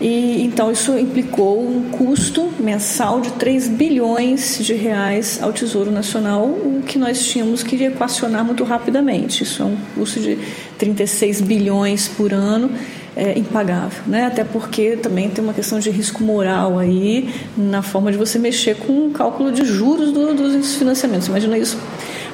E 0.00 0.42
então 0.44 0.70
isso 0.70 0.96
implicou 0.98 1.60
um 1.60 1.88
custo 1.90 2.50
mensal 2.58 3.20
de 3.20 3.32
3 3.32 3.68
bilhões 3.68 4.58
de 4.60 4.74
reais 4.74 5.40
ao 5.42 5.52
Tesouro 5.52 5.90
Nacional, 5.90 6.44
o 6.44 6.82
que 6.84 6.98
nós 6.98 7.24
tínhamos 7.26 7.62
que 7.62 7.82
equacionar 7.82 8.44
muito 8.44 8.64
rapidamente. 8.64 9.44
Isso 9.44 9.62
é 9.62 9.66
um 9.66 9.76
custo 9.94 10.20
de 10.20 10.38
36 10.78 11.40
bilhões 11.40 12.08
por 12.08 12.32
ano. 12.32 12.70
É, 13.16 13.38
impagável, 13.38 14.02
né? 14.08 14.26
Até 14.26 14.42
porque 14.42 14.96
também 14.96 15.30
tem 15.30 15.44
uma 15.44 15.54
questão 15.54 15.78
de 15.78 15.88
risco 15.88 16.20
moral 16.24 16.80
aí 16.80 17.32
na 17.56 17.80
forma 17.80 18.10
de 18.10 18.18
você 18.18 18.40
mexer 18.40 18.74
com 18.74 19.06
o 19.06 19.10
cálculo 19.12 19.52
de 19.52 19.64
juros 19.64 20.10
do, 20.10 20.34
dos 20.34 20.74
financiamentos. 20.74 21.28
Imagina 21.28 21.56
isso 21.56 21.78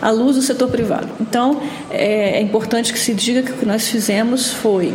à 0.00 0.10
luz 0.10 0.36
do 0.36 0.42
setor 0.42 0.70
privado. 0.70 1.08
Então 1.20 1.60
é, 1.90 2.38
é 2.38 2.40
importante 2.40 2.94
que 2.94 2.98
se 2.98 3.12
diga 3.12 3.42
que 3.42 3.52
o 3.52 3.56
que 3.56 3.66
nós 3.66 3.88
fizemos 3.88 4.52
foi 4.52 4.94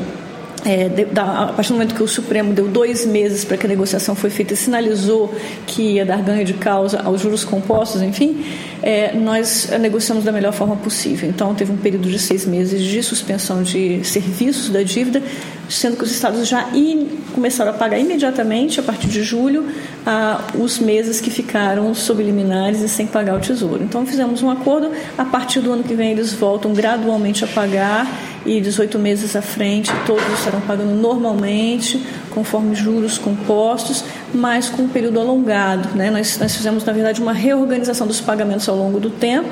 é, 0.65 0.89
da, 0.89 1.43
a 1.43 1.53
partir 1.53 1.69
do 1.69 1.75
momento 1.75 1.93
que 1.93 2.01
o 2.01 2.07
Supremo 2.07 2.51
deu 2.51 2.67
dois 2.67 3.05
meses 3.05 3.45
para 3.45 3.55
que 3.55 3.67
a 3.67 3.69
negociação 3.69 4.15
foi 4.15 4.31
feita 4.31 4.53
e 4.55 4.57
sinalizou 4.57 5.33
que 5.67 5.81
ia 5.93 6.05
dar 6.05 6.21
ganho 6.23 6.43
de 6.43 6.53
causa 6.53 7.01
aos 7.01 7.21
juros 7.21 7.43
compostos, 7.43 8.01
enfim, 8.01 8.43
é, 8.81 9.13
nós 9.13 9.69
negociamos 9.79 10.23
da 10.23 10.31
melhor 10.31 10.53
forma 10.53 10.75
possível. 10.75 11.29
Então, 11.29 11.53
teve 11.53 11.71
um 11.71 11.77
período 11.77 12.09
de 12.09 12.17
seis 12.17 12.45
meses 12.45 12.81
de 12.81 13.03
suspensão 13.03 13.61
de 13.61 14.03
serviços 14.03 14.69
da 14.69 14.81
dívida, 14.81 15.21
sendo 15.69 15.97
que 15.97 16.03
os 16.03 16.11
estados 16.11 16.47
já 16.47 16.69
in, 16.73 17.09
começaram 17.33 17.69
a 17.69 17.73
pagar 17.73 17.99
imediatamente, 17.99 18.79
a 18.79 18.83
partir 18.83 19.07
de 19.07 19.21
julho, 19.21 19.67
a, 20.03 20.41
os 20.55 20.79
meses 20.79 21.21
que 21.21 21.29
ficaram 21.29 21.93
sob 21.93 22.23
liminares 22.23 22.81
e 22.81 22.89
sem 22.89 23.05
pagar 23.05 23.35
o 23.35 23.39
tesouro. 23.39 23.83
Então, 23.83 24.03
fizemos 24.03 24.41
um 24.41 24.49
acordo, 24.49 24.91
a 25.15 25.25
partir 25.25 25.59
do 25.59 25.71
ano 25.71 25.83
que 25.83 25.93
vem 25.93 26.11
eles 26.11 26.33
voltam 26.33 26.73
gradualmente 26.73 27.43
a 27.43 27.47
pagar 27.47 28.07
e 28.45 28.61
18 28.61 28.99
meses 28.99 29.35
à 29.35 29.41
frente 29.41 29.91
todos 30.05 30.23
estarão 30.33 30.61
pagando 30.61 30.93
normalmente, 30.93 32.05
conforme 32.29 32.75
juros 32.75 33.17
compostos, 33.17 34.03
mas 34.33 34.69
com 34.69 34.83
um 34.83 34.87
período 34.87 35.19
alongado. 35.19 35.95
Né? 35.95 36.11
Nós, 36.11 36.37
nós 36.37 36.55
fizemos, 36.55 36.83
na 36.83 36.93
verdade, 36.93 37.21
uma 37.21 37.33
reorganização 37.33 38.05
dos 38.05 38.21
pagamentos 38.21 38.67
ao 38.69 38.75
longo 38.75 38.99
do 38.99 39.09
tempo, 39.09 39.49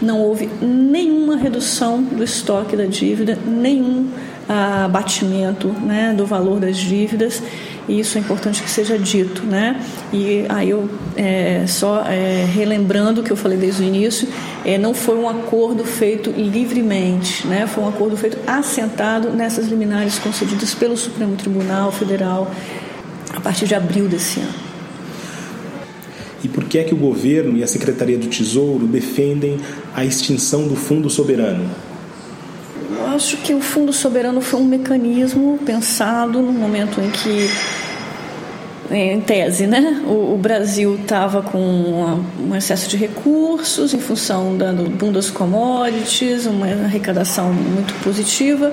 não 0.00 0.20
houve 0.20 0.48
nenhuma 0.60 1.36
redução 1.36 2.02
do 2.02 2.22
estoque 2.22 2.76
da 2.76 2.84
dívida, 2.84 3.38
nenhum 3.46 4.10
abatimento 4.48 5.68
né, 5.68 6.14
do 6.16 6.26
valor 6.26 6.60
das 6.60 6.76
dívidas 6.76 7.42
e 7.88 8.00
isso 8.00 8.18
é 8.18 8.20
importante 8.20 8.62
que 8.62 8.70
seja 8.70 8.98
dito, 8.98 9.44
né? 9.44 9.80
E 10.12 10.44
aí 10.48 10.70
eu 10.70 10.90
é, 11.16 11.64
só 11.68 12.02
é, 12.02 12.44
relembrando 12.44 13.20
o 13.20 13.24
que 13.24 13.30
eu 13.30 13.36
falei 13.36 13.56
desde 13.56 13.82
o 13.82 13.86
início, 13.86 14.28
é, 14.64 14.76
não 14.76 14.92
foi 14.92 15.16
um 15.16 15.28
acordo 15.28 15.84
feito 15.84 16.30
livremente, 16.30 17.46
né? 17.46 17.66
Foi 17.66 17.84
um 17.84 17.88
acordo 17.88 18.16
feito 18.16 18.38
assentado 18.46 19.30
nessas 19.30 19.68
liminares 19.68 20.18
concedidas 20.18 20.74
pelo 20.74 20.96
Supremo 20.96 21.36
Tribunal 21.36 21.92
Federal 21.92 22.50
a 23.32 23.40
partir 23.40 23.66
de 23.66 23.74
abril 23.74 24.08
desse 24.08 24.40
ano. 24.40 24.66
E 26.42 26.48
por 26.48 26.64
que 26.64 26.78
é 26.78 26.84
que 26.84 26.94
o 26.94 26.96
governo 26.96 27.56
e 27.56 27.62
a 27.62 27.66
Secretaria 27.66 28.18
do 28.18 28.26
Tesouro 28.26 28.86
defendem 28.86 29.58
a 29.94 30.04
extinção 30.04 30.66
do 30.66 30.74
Fundo 30.74 31.08
Soberano? 31.08 31.70
Acho 33.16 33.38
que 33.38 33.54
o 33.54 33.62
Fundo 33.62 33.94
Soberano 33.94 34.42
foi 34.42 34.60
um 34.60 34.64
mecanismo 34.64 35.58
pensado 35.64 36.42
no 36.42 36.52
momento 36.52 37.00
em 37.00 37.10
que 37.10 37.48
em 38.90 39.22
tese, 39.22 39.66
né? 39.66 40.02
O, 40.06 40.34
o 40.34 40.38
Brasil 40.38 40.96
estava 41.00 41.40
com 41.40 41.58
uma, 41.58 42.22
um 42.38 42.54
excesso 42.54 42.90
de 42.90 42.98
recursos 42.98 43.94
em 43.94 43.98
função 43.98 44.54
da, 44.54 44.70
do 44.70 44.90
boom 44.90 45.12
das 45.12 45.30
commodities, 45.30 46.44
uma 46.44 46.66
arrecadação 46.66 47.54
muito 47.54 47.94
positiva, 48.04 48.70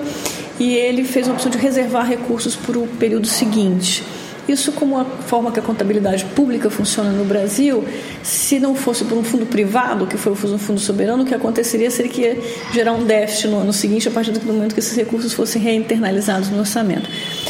e 0.60 0.74
ele 0.74 1.04
fez 1.04 1.26
a 1.26 1.32
opção 1.32 1.50
de 1.50 1.56
reservar 1.56 2.06
recursos 2.06 2.54
para 2.54 2.78
o 2.78 2.86
período 2.86 3.26
seguinte. 3.26 4.04
Isso, 4.48 4.72
como 4.72 4.98
a 4.98 5.04
forma 5.04 5.50
que 5.50 5.58
a 5.58 5.62
contabilidade 5.62 6.24
pública 6.26 6.68
funciona 6.68 7.10
no 7.10 7.24
Brasil, 7.24 7.84
se 8.22 8.58
não 8.58 8.74
fosse 8.74 9.04
por 9.04 9.16
um 9.16 9.24
fundo 9.24 9.46
privado, 9.46 10.06
que 10.06 10.16
foi 10.16 10.32
o 10.32 10.36
fundo 10.36 10.78
soberano, 10.78 11.22
o 11.22 11.26
que 11.26 11.34
aconteceria 11.34 11.90
seria 11.90 12.12
que 12.12 12.20
ia 12.20 12.38
gerar 12.72 12.92
um 12.92 13.04
déficit 13.04 13.48
no 13.48 13.58
ano 13.58 13.72
seguinte, 13.72 14.06
a 14.08 14.10
partir 14.10 14.32
do 14.32 14.40
momento 14.44 14.74
que 14.74 14.80
esses 14.80 14.94
recursos 14.94 15.32
fossem 15.32 15.62
reinternalizados 15.62 16.50
no 16.50 16.58
orçamento. 16.58 17.08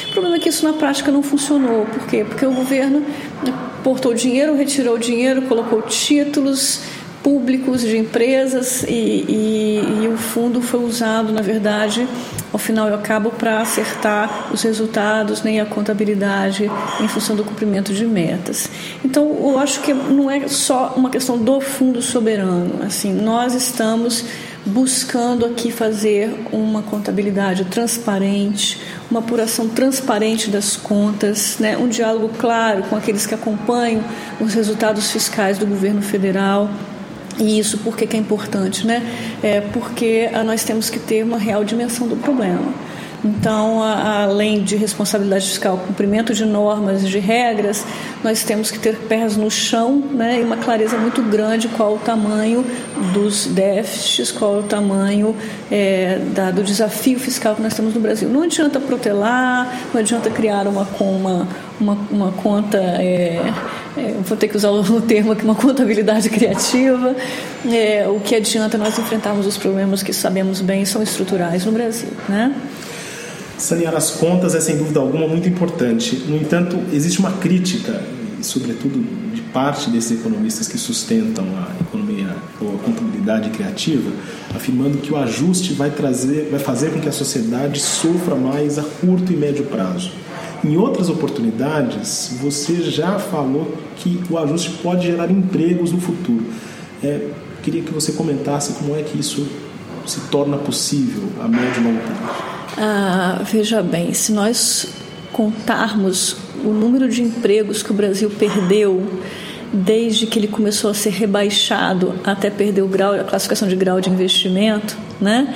O 0.09 0.13
problema 0.13 0.37
é 0.37 0.39
que 0.39 0.49
isso 0.49 0.65
na 0.65 0.75
prática 0.75 1.11
não 1.11 1.23
funcionou. 1.23 1.85
Por 1.87 2.07
quê? 2.07 2.25
Porque 2.25 2.47
o 2.47 2.53
governo 2.53 3.03
portou 3.83 4.15
dinheiro, 4.15 4.55
retirou 4.55 4.97
dinheiro, 4.97 5.43
colocou 5.43 5.83
títulos 5.83 6.81
públicos 7.25 7.81
de 7.81 7.97
empresas 7.97 8.83
e, 8.83 8.93
e, 8.93 10.03
e, 10.03 10.09
o 10.09 10.17
fundo 10.19 10.61
foi 10.61 10.85
usado, 10.85 11.33
na 11.33 11.41
verdade, 11.41 12.07
ao 12.53 12.59
final 12.59 12.87
e 12.87 12.93
ao 12.93 12.99
cabo, 12.99 13.31
para 13.31 13.63
acertar 13.63 14.53
os 14.53 14.61
resultados 14.61 15.43
nem 15.43 15.59
a 15.59 15.65
contabilidade 15.65 16.71
em 17.01 17.09
função 17.09 17.35
do 17.35 17.43
cumprimento 17.43 17.95
de 17.95 18.05
metas. 18.05 18.69
Então, 19.03 19.25
eu 19.43 19.59
acho 19.59 19.81
que 19.81 19.95
não 19.95 20.31
é 20.31 20.47
só 20.49 20.93
uma 20.95 21.09
questão 21.09 21.39
do 21.39 21.63
fundo 21.63 22.03
soberano. 22.03 22.83
Assim, 22.85 23.15
nós 23.15 23.55
estamos 23.55 24.27
buscando 24.67 25.47
aqui 25.47 25.73
fazer 25.73 26.31
uma 26.53 26.83
contabilidade 26.83 27.65
transparente, 27.67 28.81
uma 29.11 29.21
apuração 29.21 29.67
transparente 29.69 30.51
das 30.51 30.77
contas, 30.77 31.57
né? 31.59 31.77
um 31.79 31.89
diálogo 31.89 32.31
claro 32.39 32.83
com 32.83 32.97
aqueles 32.97 33.27
que 33.27 33.35
acompanham 33.35 34.05
os 34.39 34.53
resultados 34.53 35.11
fiscais 35.11 35.57
do 35.57 35.67
governo 35.67 36.03
federal 36.03 36.69
e 37.39 37.59
isso 37.59 37.79
por 37.79 37.97
que 37.97 38.17
é 38.17 38.19
importante, 38.19 38.87
né? 38.87 39.03
É 39.43 39.61
porque 39.61 40.29
ah, 40.33 40.45
nós 40.45 40.65
temos 40.65 40.91
que 40.91 40.99
ter 40.99 41.25
uma 41.25 41.39
real 41.39 41.65
dimensão 41.65 42.07
do 42.07 42.17
problema. 42.17 42.73
Então, 43.25 43.83
além 43.83 44.63
de 44.63 44.77
responsabilidade 44.77 45.47
fiscal, 45.47 45.79
cumprimento 45.79 46.35
de 46.35 46.45
normas, 46.45 47.09
de 47.09 47.19
regras, 47.19 47.83
nós 48.23 48.45
temos 48.45 48.71
que 48.71 48.79
ter 48.79 48.97
pés 48.97 49.35
no 49.35 49.51
chão 49.51 49.97
né, 49.97 50.41
e 50.41 50.45
uma 50.45 50.59
clareza 50.59 50.99
muito 50.99 51.23
grande 51.23 51.69
qual 51.69 51.95
o 51.95 51.99
tamanho 51.99 52.67
dos 53.15 53.47
déficits, 53.47 54.31
qual 54.31 54.59
o 54.59 54.63
tamanho 54.63 55.35
é, 55.71 56.21
da, 56.35 56.51
do 56.51 56.63
desafio 56.63 57.19
fiscal 57.19 57.55
que 57.55 57.63
nós 57.63 57.73
temos 57.73 57.95
no 57.95 58.01
Brasil. 58.01 58.29
Não 58.29 58.43
adianta 58.43 58.79
protelar, 58.79 59.75
não 59.95 60.03
adianta 60.03 60.29
criar 60.29 60.67
uma, 60.67 60.87
uma, 61.01 61.49
uma, 61.81 61.99
uma 62.11 62.33
conta. 62.33 62.77
É, 62.77 63.41
é, 63.97 64.15
vou 64.25 64.37
ter 64.37 64.49
que 64.49 64.57
usar 64.57 64.71
o 64.71 65.01
termo 65.01 65.33
aqui, 65.33 65.45
uma 65.45 65.55
contabilidade 65.55 66.29
criativa. 66.31 67.15
É, 67.65 68.07
o 68.09 68.19
que 68.21 68.35
adianta 68.35 68.77
nós 68.77 68.99
enfrentarmos 68.99 69.47
os 69.47 69.57
problemas 69.57 70.03
que 70.03 70.13
sabemos 70.13 70.61
bem 70.61 70.85
são 70.85 71.03
estruturais 71.03 71.65
no 71.65 71.73
Brasil, 71.73 72.09
né? 72.29 72.55
Sanear 73.57 73.95
as 73.95 74.11
contas 74.11 74.55
é 74.55 74.61
sem 74.61 74.77
dúvida 74.77 74.99
alguma 74.99 75.29
muito 75.29 75.49
importante. 75.49 76.17
No 76.27 76.37
entanto, 76.37 76.77
existe 76.93 77.21
uma 77.21 77.33
crítica, 77.33 78.03
sobretudo 78.43 78.99
de 79.33 79.41
parte 79.43 79.89
desses 79.91 80.19
economistas 80.19 80.67
que 80.67 80.77
sustentam 80.77 81.45
a 81.57 81.81
economia 81.81 82.35
ou 82.61 82.75
a 82.75 82.79
contabilidade 82.79 83.51
criativa, 83.51 84.11
afirmando 84.55 84.99
que 84.99 85.13
o 85.13 85.17
ajuste 85.17 85.73
vai 85.73 85.91
trazer, 85.91 86.49
vai 86.51 86.59
fazer 86.59 86.91
com 86.91 87.01
que 87.01 87.09
a 87.09 87.13
sociedade 87.13 87.79
sofra 87.79 88.35
mais 88.35 88.77
a 88.77 88.83
curto 88.83 89.33
e 89.33 89.37
médio 89.37 89.65
prazo. 89.67 90.11
Em 90.65 90.77
outras 90.79 91.11
oportunidades, 91.11 92.37
você 92.41 92.83
já 92.83 93.19
falou 93.19 93.75
que 93.97 94.19
o 94.31 94.39
ajuste 94.39 94.71
pode 94.83 95.07
gerar 95.07 95.31
empregos 95.31 95.93
no 95.93 96.01
futuro. 96.01 96.45
É, 97.03 97.29
queria 97.63 97.83
que 97.83 97.93
você 97.93 98.13
comentasse 98.13 98.73
como 98.73 98.97
é 98.97 99.03
que 99.03 99.19
isso 99.19 99.47
se 100.07 100.21
torna 100.31 100.57
possível 100.57 101.25
a 101.43 101.47
médio 101.47 101.83
e 101.83 101.85
longo 101.85 102.01
prazo. 102.01 102.43
Ah, 102.79 103.43
veja 103.45 103.83
bem, 103.83 104.13
se 104.15 104.33
nós 104.33 104.87
contarmos 105.33 106.37
o 106.65 106.71
número 106.71 107.09
de 107.11 107.23
empregos 107.23 107.83
que 107.83 107.91
o 107.91 107.95
Brasil 107.95 108.31
perdeu 108.31 109.03
desde 109.73 110.27
que 110.27 110.39
ele 110.39 110.49
começou 110.49 110.91
a 110.91 110.95
ser 110.95 111.11
rebaixado 111.11 112.15
até 112.25 112.49
perder 112.49 112.83
o 112.83 112.89
grau, 112.89 113.13
a 113.13 113.25
classificação 113.25 113.69
de 113.69 113.77
grau 113.77 114.01
de 114.01 114.09
investimento, 114.09 114.97
né? 115.21 115.55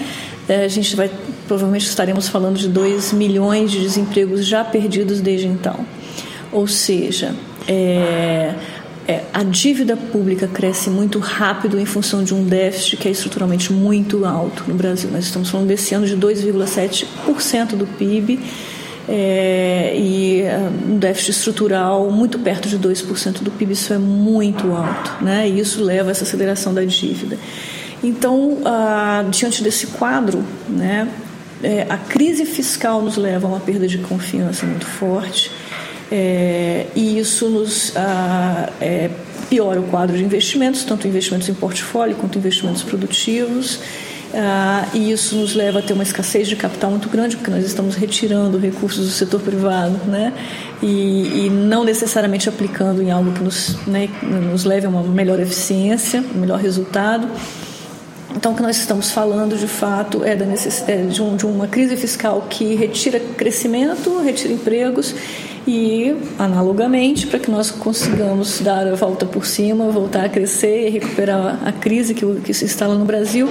É, 0.48 0.64
a 0.64 0.68
gente 0.68 0.96
vai 0.96 1.10
provavelmente 1.48 1.86
estaremos 1.86 2.28
falando 2.28 2.58
de 2.58 2.68
2 2.68 3.12
milhões 3.14 3.72
de 3.72 3.80
desempregos 3.80 4.46
já 4.46 4.62
perdidos 4.62 5.20
desde 5.20 5.48
então. 5.48 5.84
Ou 6.52 6.68
seja, 6.68 7.34
é, 7.66 8.54
é, 9.06 9.22
a 9.32 9.42
dívida 9.42 9.96
pública 9.96 10.46
cresce 10.46 10.90
muito 10.90 11.18
rápido 11.18 11.80
em 11.80 11.86
função 11.86 12.22
de 12.22 12.34
um 12.34 12.44
déficit 12.44 12.98
que 12.98 13.08
é 13.08 13.10
estruturalmente 13.10 13.72
muito 13.72 14.24
alto 14.24 14.64
no 14.68 14.74
Brasil. 14.74 15.10
Nós 15.10 15.24
estamos 15.24 15.48
falando 15.48 15.66
desse 15.66 15.94
ano 15.94 16.06
de 16.06 16.16
2,7% 16.16 17.74
do 17.74 17.86
PIB 17.86 18.38
é, 19.08 19.94
e 19.96 20.42
um 20.86 20.98
déficit 20.98 21.30
estrutural 21.30 22.10
muito 22.10 22.38
perto 22.38 22.68
de 22.68 22.78
2% 22.78 23.42
do 23.42 23.50
PIB. 23.50 23.72
Isso 23.72 23.92
é 23.94 23.98
muito 23.98 24.70
alto, 24.72 25.24
né? 25.24 25.48
E 25.48 25.58
isso 25.58 25.82
leva 25.82 26.10
a 26.10 26.12
essa 26.12 26.24
aceleração 26.24 26.74
da 26.74 26.84
dívida. 26.84 27.38
Então, 28.02 28.58
ah, 28.64 29.24
diante 29.30 29.62
desse 29.62 29.88
quadro, 29.88 30.44
né, 30.68 31.08
é, 31.62 31.86
a 31.88 31.96
crise 31.96 32.44
fiscal 32.46 33.02
nos 33.02 33.16
leva 33.16 33.46
a 33.46 33.50
uma 33.50 33.60
perda 33.60 33.86
de 33.86 33.98
confiança 33.98 34.64
muito 34.64 34.86
forte 34.86 35.50
é, 36.10 36.86
e 36.94 37.18
isso 37.18 37.48
nos 37.48 37.92
ah, 37.96 38.70
é, 38.80 39.10
piora 39.48 39.80
o 39.80 39.84
quadro 39.84 40.16
de 40.16 40.24
investimentos, 40.24 40.84
tanto 40.84 41.06
investimentos 41.06 41.48
em 41.48 41.54
portfólio 41.54 42.16
quanto 42.16 42.38
investimentos 42.38 42.82
produtivos. 42.82 43.80
ah, 44.34 44.86
e 44.94 45.10
isso 45.10 45.36
nos 45.36 45.54
leva 45.54 45.80
a 45.80 45.82
ter 45.82 45.92
uma 45.92 46.02
escassez 46.02 46.48
de 46.48 46.56
capital 46.56 46.90
muito 46.90 47.08
grande, 47.08 47.36
porque 47.36 47.50
nós 47.50 47.64
estamos 47.64 47.94
retirando 47.94 48.58
recursos 48.58 49.06
do 49.06 49.12
setor 49.12 49.40
privado, 49.40 49.98
né? 50.06 50.32
E, 50.82 51.46
e 51.46 51.50
não 51.50 51.84
necessariamente 51.84 52.48
aplicando 52.48 53.02
em 53.02 53.10
algo 53.10 53.32
que 53.32 53.42
nos, 53.42 53.76
né, 53.86 54.08
nos 54.22 54.64
leve 54.64 54.86
a 54.86 54.88
uma 54.88 55.02
melhor 55.02 55.40
eficiência, 55.40 56.22
um 56.34 56.40
melhor 56.40 56.58
resultado. 56.58 57.28
Então, 58.38 58.52
o 58.52 58.54
que 58.54 58.62
nós 58.62 58.76
estamos 58.76 59.10
falando, 59.10 59.58
de 59.58 59.66
fato, 59.66 60.22
é 60.22 60.36
da 60.36 60.46
necessidade 60.46 61.08
de, 61.08 61.20
um, 61.20 61.34
de 61.34 61.44
uma 61.44 61.66
crise 61.66 61.96
fiscal 61.96 62.46
que 62.48 62.76
retira 62.76 63.18
crescimento, 63.18 64.20
retira 64.20 64.52
empregos 64.52 65.12
e, 65.66 66.14
analogamente, 66.38 67.26
para 67.26 67.40
que 67.40 67.50
nós 67.50 67.72
consigamos 67.72 68.60
dar 68.60 68.86
a 68.86 68.94
volta 68.94 69.26
por 69.26 69.44
cima, 69.44 69.90
voltar 69.90 70.26
a 70.26 70.28
crescer 70.28 70.86
e 70.86 70.88
recuperar 70.88 71.58
a 71.66 71.72
crise 71.72 72.14
que, 72.14 72.24
que 72.42 72.54
se 72.54 72.64
instala 72.64 72.94
no 72.94 73.04
Brasil, 73.04 73.48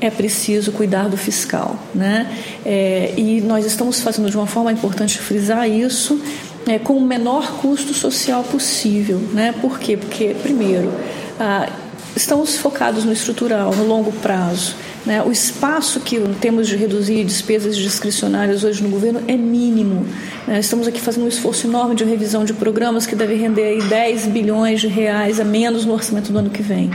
é 0.00 0.08
preciso 0.08 0.72
cuidar 0.72 1.10
do 1.10 1.16
fiscal. 1.18 1.76
Né? 1.94 2.26
É, 2.64 3.12
e 3.18 3.42
nós 3.42 3.66
estamos 3.66 4.00
fazendo 4.00 4.30
de 4.30 4.36
uma 4.38 4.46
forma 4.46 4.72
importante 4.72 5.18
frisar 5.18 5.68
isso 5.68 6.18
é, 6.66 6.78
com 6.78 6.94
o 6.94 7.02
menor 7.02 7.58
custo 7.58 7.92
social 7.92 8.42
possível. 8.44 9.18
Né? 9.34 9.54
Por 9.60 9.78
quê? 9.78 9.94
Porque, 9.94 10.34
primeiro, 10.42 10.90
ah, 11.38 11.68
estamos 12.14 12.56
focados 12.56 13.04
no 13.04 13.12
estrutural, 13.12 13.74
no 13.74 13.86
longo 13.86 14.12
prazo. 14.12 14.74
Né? 15.04 15.22
O 15.22 15.32
espaço 15.32 16.00
que 16.00 16.20
temos 16.40 16.68
de 16.68 16.76
reduzir 16.76 17.24
despesas 17.24 17.76
discricionárias 17.76 18.62
hoje 18.62 18.82
no 18.82 18.88
governo 18.88 19.22
é 19.26 19.36
mínimo. 19.36 20.06
Né? 20.46 20.60
Estamos 20.60 20.86
aqui 20.86 21.00
fazendo 21.00 21.24
um 21.24 21.28
esforço 21.28 21.66
enorme 21.66 21.94
de 21.94 22.04
revisão 22.04 22.44
de 22.44 22.52
programas 22.52 23.04
que 23.06 23.16
deve 23.16 23.34
render 23.34 23.64
aí 23.64 23.82
10 23.82 24.26
bilhões 24.26 24.80
de 24.80 24.86
reais 24.86 25.40
a 25.40 25.44
menos 25.44 25.84
no 25.84 25.92
orçamento 25.92 26.30
do 26.30 26.38
ano 26.38 26.50
que 26.50 26.62
vem. 26.62 26.90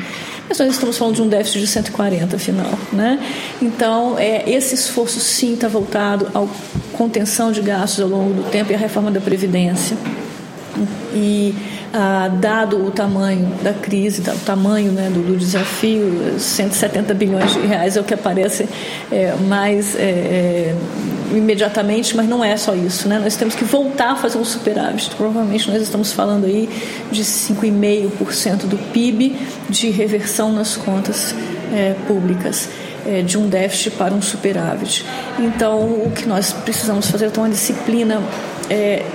Mas 0.48 0.60
nós 0.60 0.70
estamos 0.70 0.98
falando 0.98 1.16
de 1.16 1.22
um 1.22 1.28
déficit 1.28 1.60
de 1.60 1.68
140, 1.68 2.36
afinal. 2.36 2.80
Né? 2.94 3.20
Então, 3.62 4.18
é, 4.18 4.50
esse 4.50 4.76
esforço 4.76 5.20
sim 5.20 5.56
está 5.56 5.68
voltado 5.68 6.28
à 6.34 6.48
contenção 6.96 7.52
de 7.52 7.62
gastos 7.62 8.02
ao 8.02 8.10
longo 8.10 8.34
do 8.34 8.50
tempo 8.50 8.72
e 8.72 8.76
à 8.76 8.78
reforma 8.78 9.12
da 9.12 9.20
Previdência. 9.20 9.98
E 11.14 11.56
ah, 11.94 12.30
dado 12.40 12.86
o 12.86 12.92
tamanho 12.92 13.48
da 13.64 13.74
crise, 13.74 14.22
o 14.22 14.40
tamanho 14.46 14.92
né, 14.92 15.10
do, 15.12 15.22
do, 15.22 15.38
desafio, 15.38 16.38
170 16.38 17.14
bilhões 17.14 17.54
de 17.54 17.60
reais 17.62 17.98
é 17.98 18.02
o 18.02 18.04
que 18.04 18.14
aparece 18.14 18.68
é, 19.12 19.34
mais 19.48 19.96
é, 19.96 20.02
é, 20.02 20.76
imediatamente, 21.34 22.16
mas 22.16 22.28
não 22.28 22.44
é 22.44 22.56
só 22.58 22.76
isso. 22.76 23.08
Né? 23.08 23.20
Nós 23.20 23.36
temos 23.36 23.56
que 23.56 23.64
voltar 23.64 24.12
a 24.12 24.16
fazer 24.16 24.38
um 24.38 24.46
superávit. 24.46 25.10
Provavelmente 25.16 25.70
nós 25.72 25.82
estamos 25.82 26.12
falando 26.12 26.46
aí 26.46 26.70
de 27.12 27.24
5,5% 27.24 28.66
do 28.66 28.78
PIB 28.92 29.36
de 29.70 29.90
reversão 29.90 30.52
nas 30.52 30.76
contas 30.76 31.34
é, 31.74 31.96
públicas 32.06 32.70
é, 33.08 33.22
de 33.22 33.38
um 33.38 33.48
déficit 33.48 33.92
para 33.92 34.14
um 34.14 34.22
superávit. 34.22 35.06
Então, 35.40 35.80
o 35.80 36.12
que 36.14 36.28
nós 36.28 36.52
precisamos 36.52 37.10
fazer 37.10 37.32
é 37.34 37.40
uma 37.40 37.50
disciplina 37.50 38.22
é, 38.70 39.06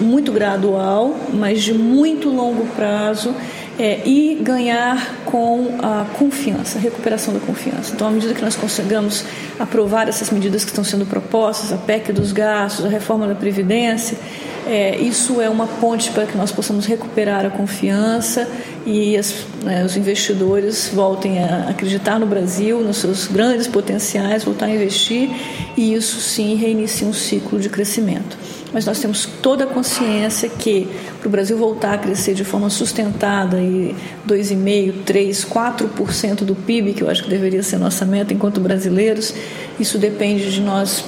muito 0.00 0.32
gradual, 0.32 1.14
mas 1.32 1.62
de 1.62 1.72
muito 1.72 2.28
longo 2.28 2.66
prazo. 2.74 3.34
É, 3.80 4.00
e 4.04 4.34
ganhar 4.42 5.22
com 5.24 5.76
a 5.80 6.04
confiança, 6.18 6.78
a 6.78 6.80
recuperação 6.80 7.32
da 7.32 7.38
confiança. 7.38 7.92
Então, 7.94 8.08
à 8.08 8.10
medida 8.10 8.34
que 8.34 8.42
nós 8.42 8.56
consigamos 8.56 9.24
aprovar 9.56 10.08
essas 10.08 10.30
medidas 10.30 10.64
que 10.64 10.70
estão 10.70 10.82
sendo 10.82 11.06
propostas, 11.06 11.72
a 11.72 11.76
PEC 11.76 12.12
dos 12.12 12.32
gastos, 12.32 12.84
a 12.84 12.88
reforma 12.88 13.28
da 13.28 13.36
Previdência, 13.36 14.18
é, 14.66 14.96
isso 14.98 15.40
é 15.40 15.48
uma 15.48 15.66
ponte 15.66 16.10
para 16.10 16.26
que 16.26 16.36
nós 16.36 16.50
possamos 16.50 16.86
recuperar 16.86 17.46
a 17.46 17.50
confiança 17.50 18.46
e 18.84 19.16
as, 19.16 19.46
né, 19.62 19.84
os 19.84 19.96
investidores 19.96 20.90
voltem 20.92 21.42
a 21.42 21.68
acreditar 21.70 22.18
no 22.18 22.26
Brasil, 22.26 22.80
nos 22.80 22.98
seus 22.98 23.28
grandes 23.28 23.68
potenciais, 23.68 24.42
voltar 24.42 24.66
a 24.66 24.70
investir 24.70 25.30
e 25.76 25.94
isso 25.94 26.20
sim 26.20 26.56
reinicia 26.56 27.06
um 27.06 27.14
ciclo 27.14 27.60
de 27.60 27.68
crescimento 27.68 28.36
mas 28.72 28.84
nós 28.84 28.98
temos 28.98 29.26
toda 29.42 29.64
a 29.64 29.66
consciência 29.66 30.48
que 30.48 30.88
para 31.18 31.28
o 31.28 31.30
Brasil 31.30 31.56
voltar 31.56 31.94
a 31.94 31.98
crescer 31.98 32.34
de 32.34 32.44
forma 32.44 32.68
sustentada 32.70 33.60
e 33.60 33.94
2,5%, 34.26 35.04
3%, 35.04 35.46
4% 35.46 36.44
do 36.44 36.54
PIB, 36.54 36.94
que 36.94 37.02
eu 37.02 37.10
acho 37.10 37.24
que 37.24 37.30
deveria 37.30 37.62
ser 37.62 37.78
nossa 37.78 38.04
meta 38.04 38.32
enquanto 38.32 38.60
brasileiros, 38.60 39.34
isso 39.80 39.98
depende 39.98 40.50
de 40.52 40.60
nós 40.60 41.04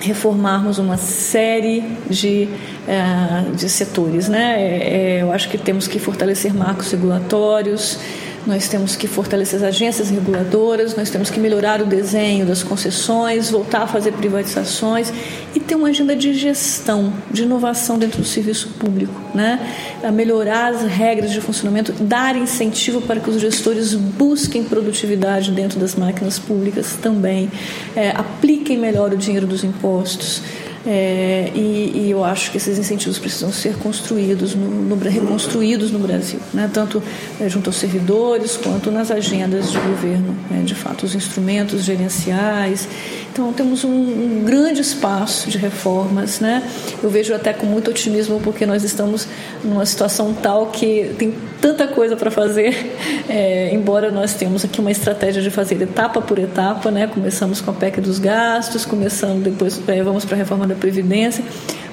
reformarmos 0.00 0.78
uma 0.78 0.96
série 0.96 1.82
de, 2.08 2.48
uh, 2.86 3.54
de 3.54 3.68
setores. 3.68 4.28
Né? 4.28 4.60
É, 4.60 5.18
eu 5.22 5.32
acho 5.32 5.48
que 5.48 5.56
temos 5.56 5.88
que 5.88 5.98
fortalecer 5.98 6.54
marcos 6.54 6.90
regulatórios, 6.90 7.98
nós 8.46 8.68
temos 8.68 8.94
que 8.94 9.06
fortalecer 9.06 9.58
as 9.58 9.62
agências 9.62 10.10
reguladoras, 10.10 10.94
nós 10.94 11.10
temos 11.10 11.30
que 11.30 11.40
melhorar 11.40 11.80
o 11.80 11.86
desenho 11.86 12.44
das 12.44 12.62
concessões, 12.62 13.50
voltar 13.50 13.82
a 13.82 13.86
fazer 13.86 14.12
privatizações 14.12 15.12
e 15.54 15.60
ter 15.60 15.74
uma 15.74 15.88
agenda 15.88 16.14
de 16.14 16.34
gestão, 16.34 17.12
de 17.30 17.44
inovação 17.44 17.98
dentro 17.98 18.20
do 18.20 18.26
serviço 18.26 18.68
público, 18.78 19.14
né? 19.34 19.58
A 20.02 20.10
melhorar 20.10 20.74
as 20.74 20.82
regras 20.82 21.32
de 21.32 21.40
funcionamento, 21.40 21.92
dar 21.92 22.36
incentivo 22.36 23.00
para 23.00 23.20
que 23.20 23.30
os 23.30 23.40
gestores 23.40 23.94
busquem 23.94 24.64
produtividade 24.64 25.50
dentro 25.50 25.78
das 25.80 25.94
máquinas 25.94 26.38
públicas 26.38 26.96
também, 27.00 27.50
é, 27.96 28.10
apliquem 28.10 28.78
melhor 28.78 29.12
o 29.12 29.16
dinheiro 29.16 29.46
dos 29.46 29.64
impostos. 29.64 30.42
É, 30.86 31.50
e, 31.54 31.92
e, 31.94 32.10
eu 32.10 32.22
acho 32.22 32.50
que 32.50 32.58
esses 32.58 32.78
incentivos 32.78 33.18
precisam 33.18 33.50
ser 33.50 33.74
construídos, 33.76 34.54
no, 34.54 34.68
no, 34.68 34.96
reconstruídos 34.96 35.90
no 35.90 35.98
Brasil, 35.98 36.38
né? 36.52 36.68
tanto 36.72 37.02
é, 37.40 37.48
junto 37.48 37.70
aos 37.70 37.76
servidores 37.76 38.58
quanto 38.58 38.90
nas 38.90 39.10
agendas 39.10 39.72
de 39.72 39.78
governo, 39.78 40.36
né? 40.50 40.62
de 40.62 40.74
fato, 40.74 41.06
os 41.06 41.14
instrumentos 41.14 41.84
gerenciais. 41.84 42.86
Então, 43.32 43.52
temos 43.52 43.82
um, 43.82 43.90
um, 43.90 44.42
grande 44.44 44.80
espaço 44.80 45.50
de 45.50 45.58
reformas. 45.58 46.38
Né? 46.38 46.62
Eu 47.02 47.08
vejo 47.08 47.34
até 47.34 47.52
com 47.52 47.66
muito 47.66 47.90
otimismo, 47.90 48.38
porque 48.40 48.66
nós 48.66 48.84
estamos 48.84 49.26
numa 49.64 49.84
situação 49.86 50.34
tal 50.34 50.66
que 50.66 51.14
tem 51.18 51.34
tanta 51.60 51.88
coisa 51.88 52.14
para 52.14 52.30
fazer, 52.30 52.94
é, 53.28 53.74
embora 53.74 54.10
nós 54.10 54.34
temos 54.34 54.64
aqui 54.64 54.80
uma 54.80 54.90
estratégia 54.90 55.42
de 55.42 55.50
fazer 55.50 55.80
etapa 55.82 56.20
por 56.20 56.38
etapa. 56.38 56.90
Né? 56.90 57.06
Começamos 57.06 57.60
com 57.60 57.70
a 57.70 57.74
PEC 57.74 58.00
dos 58.00 58.18
gastos, 58.18 58.84
começamos, 58.84 59.42
depois 59.42 59.80
é, 59.88 60.02
vamos 60.02 60.24
para 60.24 60.36
a 60.36 60.38
reforma 60.38 60.66
da 60.66 60.73
da 60.74 60.80
Previdência, 60.80 61.44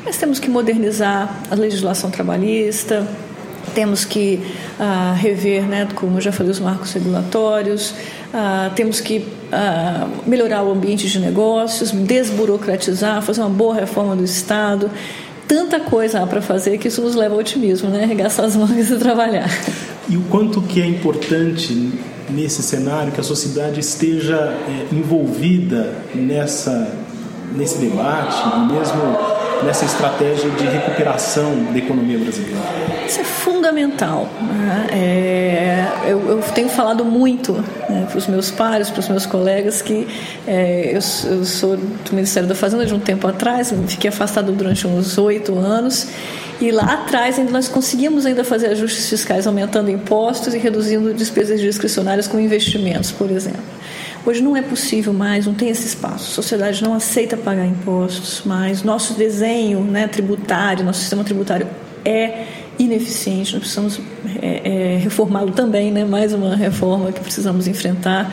mas 0.03 0.17
temos 0.17 0.39
que 0.39 0.49
modernizar 0.49 1.43
a 1.49 1.55
legislação 1.55 2.09
trabalhista, 2.09 3.07
temos 3.73 4.03
que 4.03 4.41
ah, 4.79 5.15
rever, 5.17 5.63
né, 5.63 5.87
como 5.95 6.17
eu 6.17 6.21
já 6.21 6.31
falei, 6.31 6.51
os 6.51 6.59
marcos 6.59 6.91
regulatórios, 6.93 7.93
ah, 8.33 8.71
temos 8.75 8.99
que 8.99 9.25
ah, 9.51 10.07
melhorar 10.25 10.63
o 10.63 10.71
ambiente 10.71 11.07
de 11.07 11.19
negócios, 11.19 11.91
desburocratizar, 11.91 13.21
fazer 13.21 13.41
uma 13.41 13.49
boa 13.49 13.75
reforma 13.75 14.15
do 14.15 14.23
Estado. 14.23 14.89
Tanta 15.47 15.79
coisa 15.79 16.23
há 16.23 16.27
para 16.27 16.41
fazer 16.41 16.77
que 16.77 16.87
isso 16.87 17.01
nos 17.01 17.15
leva 17.15 17.35
ao 17.35 17.41
otimismo, 17.41 17.89
né? 17.89 18.03
Arregaçar 18.05 18.45
as 18.45 18.55
mãos 18.55 18.71
e 18.71 18.97
trabalhar. 18.97 19.49
E 20.09 20.15
o 20.15 20.21
quanto 20.23 20.61
que 20.61 20.81
é 20.81 20.85
importante 20.85 21.91
nesse 22.29 22.63
cenário 22.63 23.11
que 23.11 23.19
a 23.19 23.23
sociedade 23.23 23.79
esteja 23.79 24.37
é, 24.37 24.95
envolvida 24.95 25.93
nessa 26.15 26.89
nesse 27.53 27.77
debate 27.77 28.37
e 28.55 28.73
mesmo 28.73 29.01
nessa 29.63 29.85
estratégia 29.85 30.49
de 30.51 30.63
recuperação 30.65 31.65
da 31.71 31.77
economia 31.77 32.17
brasileira? 32.17 32.59
Isso 33.07 33.21
é 33.21 33.23
fundamental. 33.23 34.27
Né? 34.41 34.87
É, 34.91 35.87
eu, 36.05 36.29
eu, 36.29 36.41
tenho 36.53 36.69
falado 36.69 37.03
muito 37.05 37.53
né, 37.89 38.07
para 38.09 38.17
os 38.17 38.27
meus 38.27 38.49
pares, 38.49 38.89
para 38.89 38.99
os 38.99 39.09
meus 39.09 39.25
colegas, 39.25 39.81
que 39.81 40.07
é, 40.47 40.89
eu, 40.89 40.99
eu, 41.29 41.45
sou 41.45 41.77
do 41.77 42.13
Ministério 42.13 42.47
da 42.47 42.55
Fazenda 42.55 42.85
de 42.85 42.93
um 42.93 42.99
tempo 42.99 43.27
atrás, 43.27 43.73
fiquei 43.87 44.09
afastado 44.09 44.51
durante 44.51 44.87
uns 44.87 45.17
oito 45.17 45.57
anos. 45.57 46.07
E 46.59 46.69
lá 46.71 46.93
atrás 46.93 47.39
ainda 47.39 47.51
nós 47.51 47.67
conseguimos 47.67 48.25
ainda 48.25 48.43
fazer 48.43 48.67
ajustes 48.67 49.09
fiscais, 49.09 49.47
aumentando 49.47 49.89
impostos 49.89 50.53
e 50.53 50.59
reduzindo 50.59 51.11
despesas 51.11 51.59
discricionárias 51.59 52.27
com 52.27 52.39
investimentos, 52.39 53.11
por 53.11 53.31
exemplo. 53.31 53.70
Hoje 54.23 54.41
não 54.41 54.55
é 54.55 54.61
possível 54.61 55.13
mais, 55.13 55.47
não 55.47 55.53
tem 55.53 55.69
esse 55.69 55.87
espaço. 55.87 56.31
A 56.31 56.35
sociedade 56.35 56.83
não 56.83 56.93
aceita 56.93 57.35
pagar 57.35 57.65
impostos 57.65 58.43
mais. 58.45 58.83
Nosso 58.83 59.13
desenho 59.13 59.81
né, 59.81 60.07
tributário, 60.07 60.85
nosso 60.85 60.99
sistema 60.99 61.23
tributário 61.23 61.67
é 62.05 62.45
ineficiente. 62.77 63.53
Nós 63.53 63.61
precisamos 63.61 63.99
é, 64.39 64.93
é, 64.93 64.97
reformá-lo 64.97 65.51
também, 65.51 65.91
né? 65.91 66.05
mais 66.05 66.33
uma 66.33 66.55
reforma 66.55 67.11
que 67.11 67.19
precisamos 67.19 67.67
enfrentar. 67.67 68.31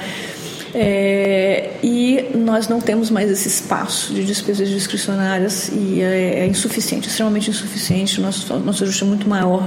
É, 0.74 1.70
e 1.82 2.26
nós 2.34 2.68
não 2.68 2.80
temos 2.80 3.10
mais 3.10 3.30
esse 3.30 3.48
espaço 3.48 4.12
de 4.12 4.22
despesas 4.24 4.68
discricionárias 4.68 5.70
e 5.72 6.02
é, 6.02 6.40
é 6.40 6.46
insuficiente, 6.46 7.08
extremamente 7.08 7.48
insuficiente. 7.48 8.20
Nosso, 8.20 8.54
nosso 8.58 8.84
ajuste 8.84 9.04
é 9.04 9.06
muito 9.06 9.26
maior 9.26 9.66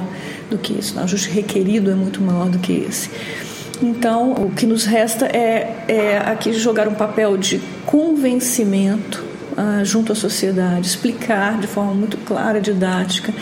do 0.51 0.59
que 0.59 0.73
isso, 0.73 0.95
o 0.95 0.99
ajuste 0.99 1.31
requerido 1.31 1.89
é 1.89 1.95
muito 1.95 2.21
maior 2.21 2.49
do 2.49 2.59
que 2.59 2.73
esse. 2.73 3.09
Então, 3.81 4.33
o 4.33 4.51
que 4.51 4.65
nos 4.65 4.85
resta 4.85 5.25
é, 5.25 5.85
é 5.87 6.17
aqui 6.17 6.53
jogar 6.53 6.87
um 6.87 6.93
papel 6.93 7.37
de 7.37 7.59
convencimento 7.85 9.23
ah, 9.57 9.83
junto 9.83 10.11
à 10.11 10.15
sociedade, 10.15 10.87
explicar 10.87 11.59
de 11.59 11.67
forma 11.67 11.93
muito 11.93 12.17
clara, 12.17 12.59
didática, 12.61 13.33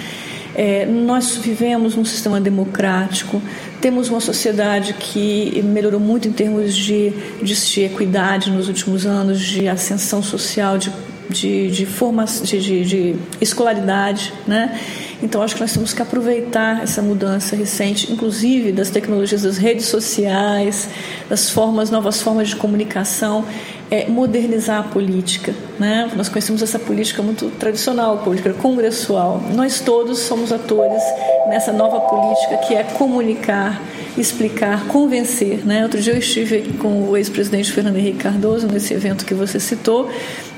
É, 0.56 0.86
nós 0.86 1.38
vivemos 1.38 1.95
num 1.95 2.04
sistema 2.04 2.41
democrático, 2.41 3.41
temos 3.80 4.10
uma 4.10 4.19
sociedade 4.19 4.93
que 4.93 5.62
melhorou 5.63 5.99
muito 5.99 6.28
em 6.28 6.34
termos 6.34 6.75
de, 6.75 7.13
de 7.41 7.82
equidade 7.84 8.52
nos 8.52 8.67
últimos 8.67 9.06
anos, 9.06 9.39
de 9.39 9.69
ascensão 9.69 10.21
social, 10.21 10.78
de, 10.78 10.91
de, 11.30 11.71
de, 11.71 11.86
forma, 11.86 12.25
de, 12.25 12.60
de, 12.60 12.84
de 12.84 13.15
escolaridade, 13.39 14.34
né? 14.47 14.78
Então, 15.22 15.42
acho 15.42 15.56
que 15.56 15.62
nós 15.62 15.74
temos 15.74 15.94
que 15.94 16.02
aproveitar 16.02 16.82
essa 16.82 17.02
mudança 17.02 17.56
recente, 17.56 18.12
inclusive 18.12 18.72
das 18.72 18.90
tecnologias 18.90 19.42
das 19.42 19.58
redes 19.58 19.86
sociais, 19.86 20.90
das 21.28 21.50
formas, 21.50 21.90
novas 21.90 22.22
formas 22.22 22.48
de 22.48 22.56
comunicação, 22.56 23.44
é, 23.91 24.08
modernizar 24.08 24.80
a 24.80 24.84
política. 24.84 25.54
Né? 25.80 26.10
Nós 26.15 26.30
conhecemos 26.30 26.62
essa 26.62 26.78
política 26.78 27.21
muito 27.21 27.49
tradicional, 27.52 28.19
política 28.19 28.54
congressual. 28.54 29.41
Nós 29.54 29.80
todos 29.80 30.19
somos 30.19 30.52
atores 30.52 31.02
nessa 31.47 31.71
nova 31.71 31.99
política 32.02 32.58
que 32.58 32.75
é 32.75 32.84
comunicar, 32.84 33.82
explicar, 34.17 34.86
convencer. 34.88 35.65
Né? 35.65 35.84
Outro 35.84 35.99
dia 35.99 36.13
eu 36.13 36.19
estive 36.19 36.73
com 36.73 37.10
o 37.10 37.17
ex-presidente 37.17 37.71
Fernando 37.71 37.97
Henrique 37.97 38.19
Cardoso 38.19 38.67
nesse 38.67 38.93
evento 38.93 39.25
que 39.25 39.34
você 39.34 39.60
citou 39.60 40.10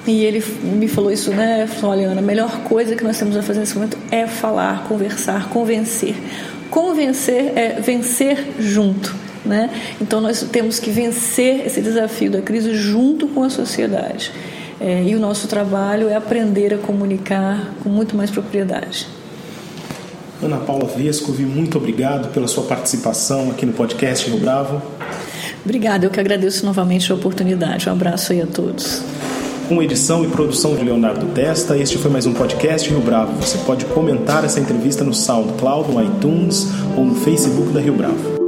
e 0.05 0.25
ele 0.25 0.43
me 0.63 0.87
falou 0.87 1.11
isso, 1.11 1.31
né? 1.31 1.67
Falou, 1.67 1.95
olha, 1.95 2.07
Ana, 2.07 2.21
a 2.21 2.23
melhor 2.23 2.63
coisa 2.63 2.95
que 2.95 3.03
nós 3.03 3.19
temos 3.19 3.37
a 3.37 3.43
fazer 3.43 3.59
nesse 3.59 3.75
momento 3.75 3.97
é 4.09 4.25
falar, 4.25 4.85
conversar, 4.87 5.49
convencer. 5.49 6.15
Convencer 6.71 7.53
é 7.55 7.79
vencer 7.79 8.55
junto. 8.57 9.13
Né? 9.43 9.69
Então 9.99 10.21
nós 10.21 10.43
temos 10.51 10.80
que 10.80 10.91
vencer 10.91 11.65
esse 11.65 11.82
desafio 11.82 12.30
da 12.30 12.41
crise 12.41 12.75
junto 12.75 13.27
com 13.27 13.43
a 13.43 13.49
sociedade. 13.49 14.32
É, 14.80 15.04
e 15.04 15.15
o 15.15 15.19
nosso 15.19 15.47
trabalho 15.47 16.10
é 16.10 16.15
aprender 16.15 16.73
a 16.73 16.77
comunicar 16.77 17.73
com 17.84 17.89
muito 17.89 18.15
mais 18.15 18.32
propriedade. 18.32 19.08
Ana 20.41 20.58
Paula 20.58 20.86
Vescovi, 20.86 21.43
muito 21.43 21.77
obrigado 21.77 22.30
pela 22.30 22.47
sua 22.47 22.63
participação 22.63 23.51
aqui 23.51 23.63
no 23.65 23.73
podcast 23.73 24.27
Rio 24.27 24.39
Bravo. 24.39 24.82
Obrigada, 25.63 26.06
eu 26.06 26.10
que 26.10 26.19
agradeço 26.19 26.65
novamente 26.65 27.12
a 27.12 27.15
oportunidade. 27.15 27.88
Um 27.88 27.91
abraço 27.91 28.32
aí 28.32 28.41
a 28.41 28.47
todos. 28.47 29.04
Com 29.67 29.82
edição 29.84 30.25
e 30.25 30.27
produção 30.27 30.75
de 30.75 30.84
Leonardo 30.84 31.27
Testa, 31.27 31.77
este 31.77 31.97
foi 31.99 32.10
mais 32.10 32.25
um 32.25 32.34
podcast 32.34 32.89
Rio 32.89 32.99
Bravo. 32.99 33.39
Você 33.39 33.60
pode 33.60 33.86
comentar 33.86 34.43
essa 34.43 34.60
entrevista 34.60 35.04
no 35.04 35.13
SoundCloud, 35.13 35.91
no 35.91 36.04
iTunes 36.04 36.67
ou 36.97 37.06
no 37.06 37.15
Facebook 37.15 37.71
da 37.71 37.80
Rio 37.80 37.93
Bravo. 37.93 38.40